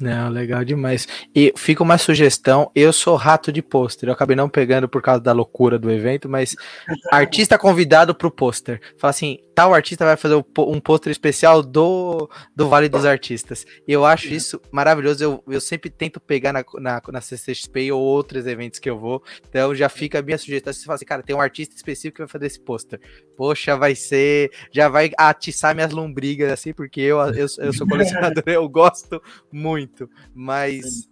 [0.00, 1.06] Não, legal demais.
[1.34, 5.20] E fica uma sugestão, eu sou rato de pôster, eu acabei não pegando por causa
[5.20, 6.54] da loucura do evento, mas
[7.10, 8.80] artista convidado para o pôster.
[8.98, 13.66] Fala assim, tal artista vai fazer um pôster especial do, do Vale dos Artistas.
[13.88, 18.00] E eu acho isso maravilhoso, eu, eu sempre tento pegar na, na, na CCXP ou
[18.00, 21.22] outros eventos que eu vou, então já fica a minha sugestão, você fala assim, cara,
[21.22, 23.00] tem um artista específico que vai fazer esse pôster.
[23.36, 28.44] Poxa, vai ser, já vai atiçar minhas lombrigas, assim, porque eu, eu, eu sou colecionador,
[28.46, 29.96] eu gosto muito.
[29.96, 31.08] Muito, mas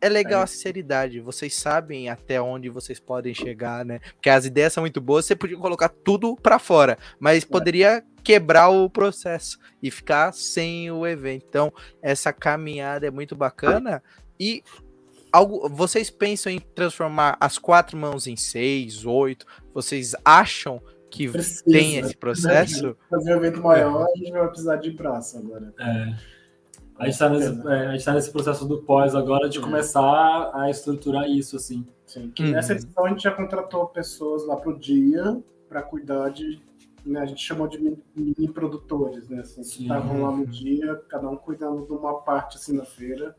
[0.00, 0.44] é legal é.
[0.44, 1.20] a sinceridade.
[1.20, 4.00] Vocês sabem até onde vocês podem chegar, né?
[4.14, 7.46] Porque as ideias são muito boas, você podia colocar tudo para fora, mas é.
[7.46, 11.44] poderia quebrar o processo e ficar sem o evento.
[11.48, 11.72] Então,
[12.02, 14.02] essa caminhada é muito bacana
[14.38, 14.62] e
[15.32, 19.46] algo, vocês pensam em transformar as quatro mãos em seis, oito?
[19.72, 21.64] Vocês acham que Precisa.
[21.64, 22.96] tem esse processo?
[23.08, 25.72] Fazer um evento maior, a gente vai precisar de braço agora.
[25.78, 26.39] É.
[27.00, 31.26] A gente está nesse, é, tá nesse, processo do pós agora de começar a estruturar
[31.30, 31.86] isso, assim.
[32.04, 32.50] Sim, uhum.
[32.50, 36.60] nessa edição a gente já contratou pessoas lá pro dia para cuidar de.
[37.06, 37.78] Né, a gente chamou de
[38.14, 39.40] mini produtores, né?
[39.40, 43.34] Assim, que estavam lá no dia, cada um cuidando de uma parte assim na feira.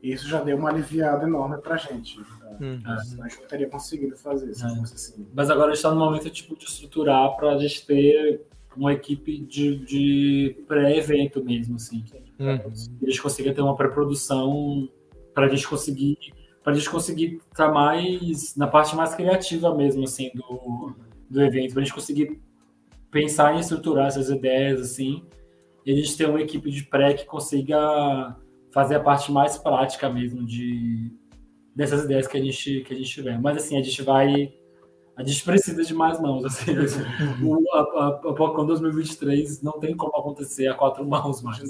[0.00, 2.22] E isso já deu uma aliviada enorme pra gente.
[2.22, 2.56] Tá?
[2.60, 2.80] Uhum.
[2.84, 4.68] A gente teria conseguido fazer se é.
[4.76, 5.26] fosse assim.
[5.34, 8.92] Mas agora a gente está no momento tipo, de estruturar para a gente ter uma
[8.92, 12.04] equipe de, de pré-evento mesmo, assim.
[12.38, 12.72] Uhum.
[13.02, 14.88] A gente consiga ter uma pré-produção
[15.34, 16.16] para a gente conseguir
[16.62, 20.94] para a gente conseguir estar tá mais na parte mais criativa mesmo, assim, do,
[21.28, 22.40] do evento, para a gente conseguir
[23.10, 25.22] pensar em estruturar essas ideias, assim,
[25.84, 28.34] e a gente ter uma equipe de pré que consiga
[28.72, 31.12] fazer a parte mais prática mesmo de
[31.76, 33.38] dessas ideias que a gente que a gente tiver.
[33.38, 34.54] Mas assim, a gente vai
[35.16, 36.44] a gente precisa de mais mãos.
[36.44, 36.72] Assim,
[37.42, 41.62] o, a, a, a POCON 2023 não tem como acontecer a quatro mãos mais.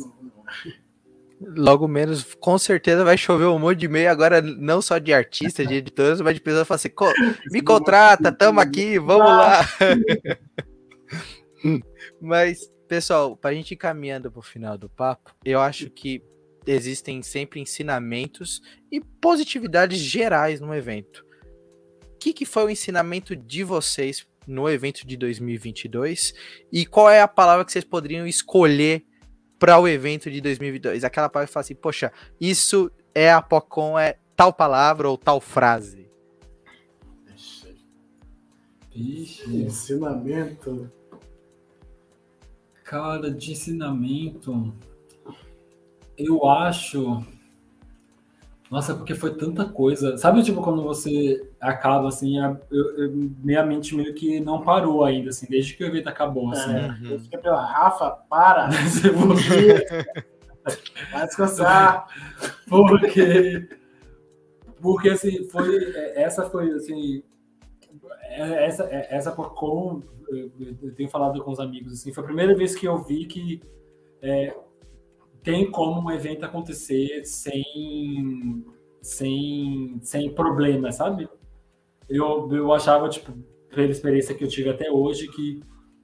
[1.40, 5.66] Logo menos, com certeza vai chover um monte de e-mail agora, não só de artistas,
[5.66, 9.60] de editores, mas de pessoas falam assim: me contrata, tamo aqui, vamos lá.
[12.20, 16.22] mas, pessoal, para a gente ir caminhando para o final do papo, eu acho que
[16.66, 21.23] existem sempre ensinamentos e positividades gerais no evento
[22.24, 26.32] que, que foi o ensinamento de vocês no evento de 2022
[26.72, 29.04] e qual é a palavra que vocês poderiam escolher
[29.58, 31.04] para o evento de 2022?
[31.04, 32.10] Aquela palavra que fala assim, poxa,
[32.40, 36.08] isso é a Pocon, é tal palavra ou tal frase.
[38.94, 40.90] Ixi, ensinamento.
[42.84, 44.74] Cara, de ensinamento,
[46.16, 47.22] eu acho
[48.70, 50.16] nossa, porque foi tanta coisa.
[50.16, 53.12] Sabe, tipo, quando você acaba, assim, a, eu, eu,
[53.42, 56.72] minha mente meio que não parou ainda, assim, desde que o evento acabou, assim.
[56.72, 58.70] É, eu fiquei pela Rafa, para!
[61.12, 62.06] Vai descansar.
[62.68, 63.68] Porque,
[64.80, 67.22] porque assim, foi, essa foi, assim,
[68.30, 72.86] essa, essa com eu tenho falado com os amigos, assim, foi a primeira vez que
[72.86, 73.62] eu vi que
[74.22, 74.56] é,
[75.44, 78.64] tem como um evento acontecer sem,
[79.02, 81.28] sem, sem problema, sabe?
[82.08, 83.32] Eu, eu achava, tipo,
[83.68, 85.60] pela experiência que eu tive até hoje, que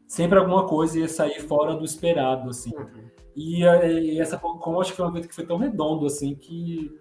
[0.06, 2.70] sempre alguma coisa ia sair fora do esperado, assim.
[2.76, 3.10] Uhum.
[3.34, 6.94] E, e essa como acho que foi um evento que foi tão redondo, assim, que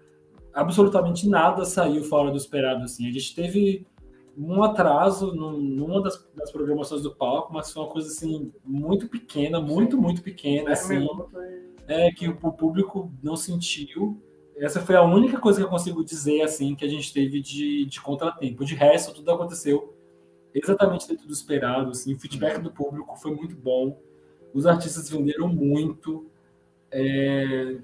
[0.54, 3.06] absolutamente nada saiu fora do esperado, assim.
[3.06, 3.86] A gente teve
[4.38, 9.60] um atraso numa das, das, programações do palco, mas foi uma coisa assim muito pequena,
[9.60, 10.02] muito Sim.
[10.02, 11.06] muito pequena, é assim,
[11.90, 14.20] é que o público não sentiu.
[14.56, 17.86] Essa foi a única coisa que eu consigo dizer assim que a gente teve de,
[17.86, 18.64] de contratempo.
[18.64, 19.94] De resto, tudo aconteceu
[20.54, 21.90] exatamente dentro do esperado.
[21.90, 23.98] Assim, o feedback do público foi muito bom.
[24.52, 26.26] Os artistas venderam muito.
[26.90, 27.78] É,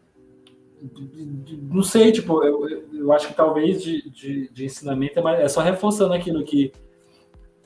[1.62, 5.60] não sei, tipo, eu, eu acho que talvez de, de, de ensinamento é, é, só
[5.60, 6.72] reforçando aquilo que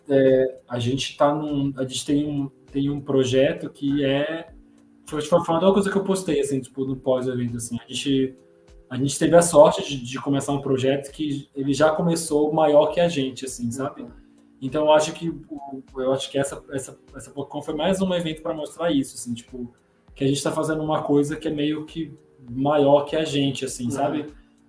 [0.09, 1.73] é, a gente tá num.
[1.77, 4.53] A gente tem um, tem um projeto que é.
[5.11, 7.77] Foi, foi uma coisa que eu postei, assim, tipo, no pós-evento, assim.
[7.81, 8.37] A gente,
[8.89, 12.93] a gente teve a sorte de, de, começar um projeto que ele já começou maior
[12.93, 14.07] que a gente, assim, sabe?
[14.63, 15.35] Então eu acho que
[15.97, 19.35] eu acho que essa essa essa PocCon foi mais um evento para mostrar isso, assim,
[19.35, 19.75] tipo,
[20.15, 22.13] que a gente está fazendo uma coisa que é meio que
[22.49, 23.91] maior que a gente, assim, uhum.
[23.91, 24.27] sabe?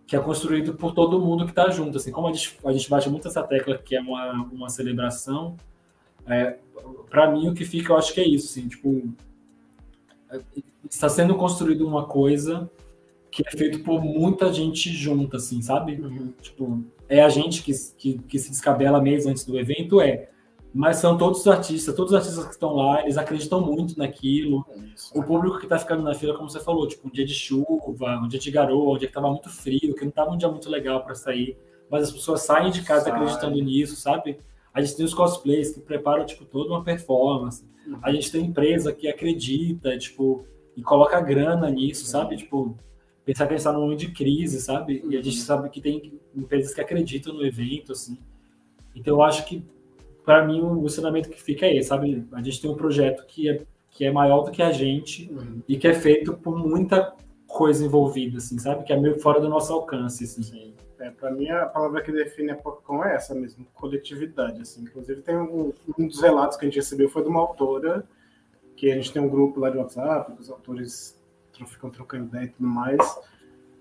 [0.08, 2.12] Que é construído por todo mundo que está junto, assim.
[2.12, 5.56] Como a gente, a gente bate muito essa tecla que é uma, uma celebração,
[6.26, 6.58] é,
[7.10, 9.14] para mim o que fica, eu acho que é isso, assim, tipo,
[10.90, 12.70] está sendo construído uma coisa
[13.30, 15.94] que é feito por muita gente junta, assim, sabe?
[15.94, 16.34] Uhum.
[16.42, 20.30] Tipo, é a gente que, que, que se descabela mesmo antes do evento, é
[20.74, 24.66] mas são todos os artistas, todos os artistas que estão lá, eles acreditam muito naquilo.
[24.96, 25.12] Isso.
[25.18, 28.20] O público que está ficando na fila, como você falou, tipo, um dia de chuva,
[28.24, 30.48] um dia de garoa, um dia que estava muito frio, que não estava um dia
[30.48, 31.58] muito legal para sair,
[31.90, 33.14] mas as pessoas saem de casa Sai.
[33.14, 34.40] acreditando nisso, sabe?
[34.74, 37.66] A gente tem os cosplays que preparam, tipo, toda uma performance.
[38.02, 42.38] A gente tem empresa que acredita, tipo, e coloca grana nisso, sabe?
[42.38, 42.78] Tipo,
[43.26, 45.04] pensar que a gente está num momento de crise, sabe?
[45.10, 45.46] E a gente uhum.
[45.46, 48.18] sabe que tem empresas que acreditam no evento, assim.
[48.96, 49.64] Então, eu acho que
[50.24, 52.26] para mim, o ensinamento que fica é esse, sabe?
[52.32, 55.62] A gente tem um projeto que é, que é maior do que a gente uhum.
[55.68, 57.16] e que é feito por muita
[57.48, 58.84] coisa envolvida, assim, sabe?
[58.84, 60.74] Que é meio fora do nosso alcance, assim.
[61.02, 64.84] É, para mim, a palavra que define a PopCon é essa mesmo, coletividade, assim.
[64.84, 68.06] Inclusive, tem um, um dos relatos que a gente recebeu foi de uma autora,
[68.78, 71.20] que a gente tem um grupo lá de WhatsApp, que os autores
[71.66, 73.20] ficam trocando ideia e tudo mais,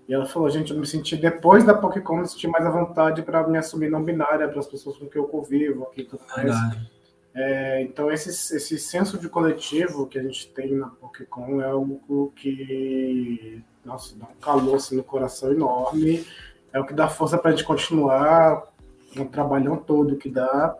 [0.07, 3.21] e ela falou, gente, eu me senti, depois da Pokécon, me senti mais à vontade
[3.21, 6.21] para me assumir não binária para as pessoas com quem eu convivo aqui e tudo
[6.35, 6.53] mais.
[7.33, 12.33] É, então, esse, esse senso de coletivo que a gente tem na Pokécon é algo
[12.35, 16.25] que, nossa, dá um calor assim, no coração enorme.
[16.73, 18.63] É o que dá força para a gente continuar
[19.17, 20.75] um trabalhão todo que dá.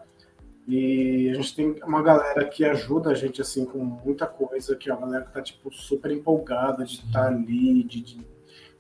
[0.68, 4.90] E a gente tem uma galera que ajuda a gente assim com muita coisa, que
[4.90, 8.32] é uma galera que tá tipo super empolgada de estar tá ali, de, de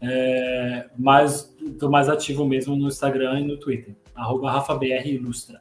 [0.00, 3.94] É, mas estou mais ativo mesmo no Instagram e no Twitter.
[4.14, 5.60] Arroba Rafa BR Ilustra.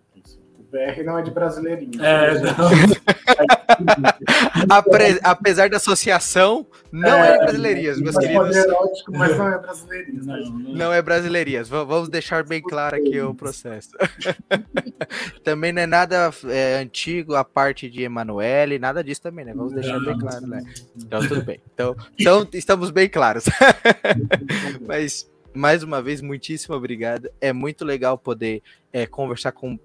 [0.72, 2.04] BR não é de brasileirinho.
[2.04, 2.34] É,
[4.70, 8.56] Apre, apesar da associação, não é, é brasileirias, meus queridos.
[8.56, 10.26] Erótico, mas não é brasileirias.
[10.26, 11.70] Não, não, não é brasileirias.
[11.70, 13.92] Vamos deixar bem claro aqui o processo.
[15.44, 19.54] também não é nada é, antigo a parte de Emanuele, nada disso também, né?
[19.54, 20.62] Vamos deixar bem claro, né?
[20.96, 21.62] Então, tudo bem.
[21.74, 23.46] Então, então estamos bem claros.
[24.86, 27.30] mas mais uma vez, muitíssimo obrigado.
[27.42, 28.62] É muito legal poder
[28.94, 29.80] é, conversar com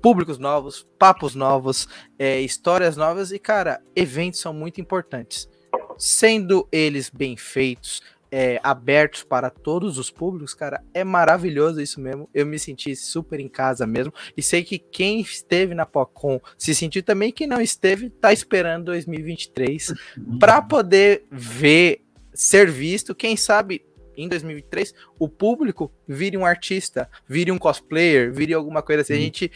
[0.00, 1.88] públicos novos, papos novos,
[2.18, 5.48] é, histórias novas e, cara, eventos são muito importantes.
[5.96, 12.28] Sendo eles bem feitos, é, abertos para todos os públicos, cara, é maravilhoso isso mesmo.
[12.32, 14.12] Eu me senti super em casa mesmo.
[14.36, 17.32] E sei que quem esteve na Pocon se sentiu também.
[17.32, 19.94] Quem não esteve, tá esperando 2023
[20.38, 23.14] para poder ver, ser visto.
[23.14, 23.84] Quem sabe
[24.16, 29.14] em 2023 o público vire um artista, vire um cosplayer, vire alguma coisa assim.
[29.14, 29.50] A gente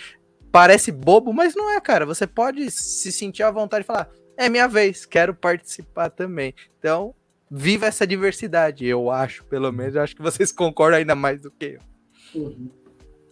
[0.52, 2.04] parece bobo, mas não é, cara.
[2.04, 6.54] Você pode se sentir à vontade e falar: é minha vez, quero participar também.
[6.78, 7.14] Então,
[7.50, 9.94] viva essa diversidade, eu acho, pelo menos.
[9.94, 12.40] Eu acho que vocês concordam ainda mais do que eu.
[12.40, 12.70] Uhum.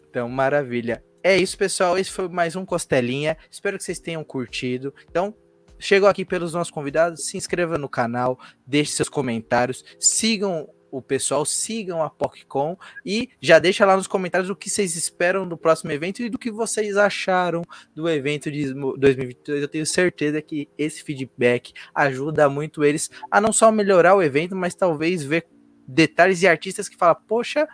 [0.09, 1.05] Então, maravilha.
[1.23, 1.99] É isso, pessoal.
[1.99, 3.37] Esse foi mais um Costelinha.
[3.51, 4.95] Espero que vocês tenham curtido.
[5.09, 5.35] Então,
[5.79, 7.27] chegou aqui pelos nossos convidados.
[7.27, 13.59] Se inscreva no canal, deixe seus comentários, sigam o pessoal, sigam a PocCon e já
[13.59, 16.97] deixa lá nos comentários o que vocês esperam do próximo evento e do que vocês
[16.97, 17.63] acharam
[17.95, 19.63] do evento de 2022.
[19.63, 24.57] Eu tenho certeza que esse feedback ajuda muito eles a não só melhorar o evento,
[24.57, 25.47] mas talvez ver
[25.87, 27.69] detalhes e artistas que falam, poxa,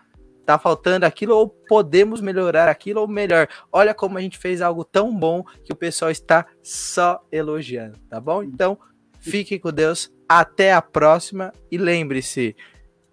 [0.47, 3.49] tá faltando aquilo ou podemos melhorar aquilo ou melhor.
[3.73, 8.21] Olha como a gente fez algo tão bom que o pessoal está só elogiando, tá
[8.21, 8.43] bom?
[8.43, 8.79] Então,
[9.19, 12.57] fiquem com Deus, até a próxima e lembre-se,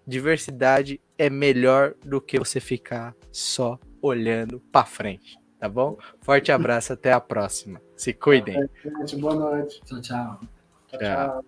[0.06, 5.96] diversidade é melhor do que você ficar só olhando para frente, tá bom?
[6.20, 7.80] Forte abraço, até a próxima.
[7.96, 8.68] Se cuidem.
[9.18, 9.80] Boa noite.
[9.84, 10.40] Tchau, tchau.
[10.88, 10.98] tchau.
[10.98, 11.44] tchau.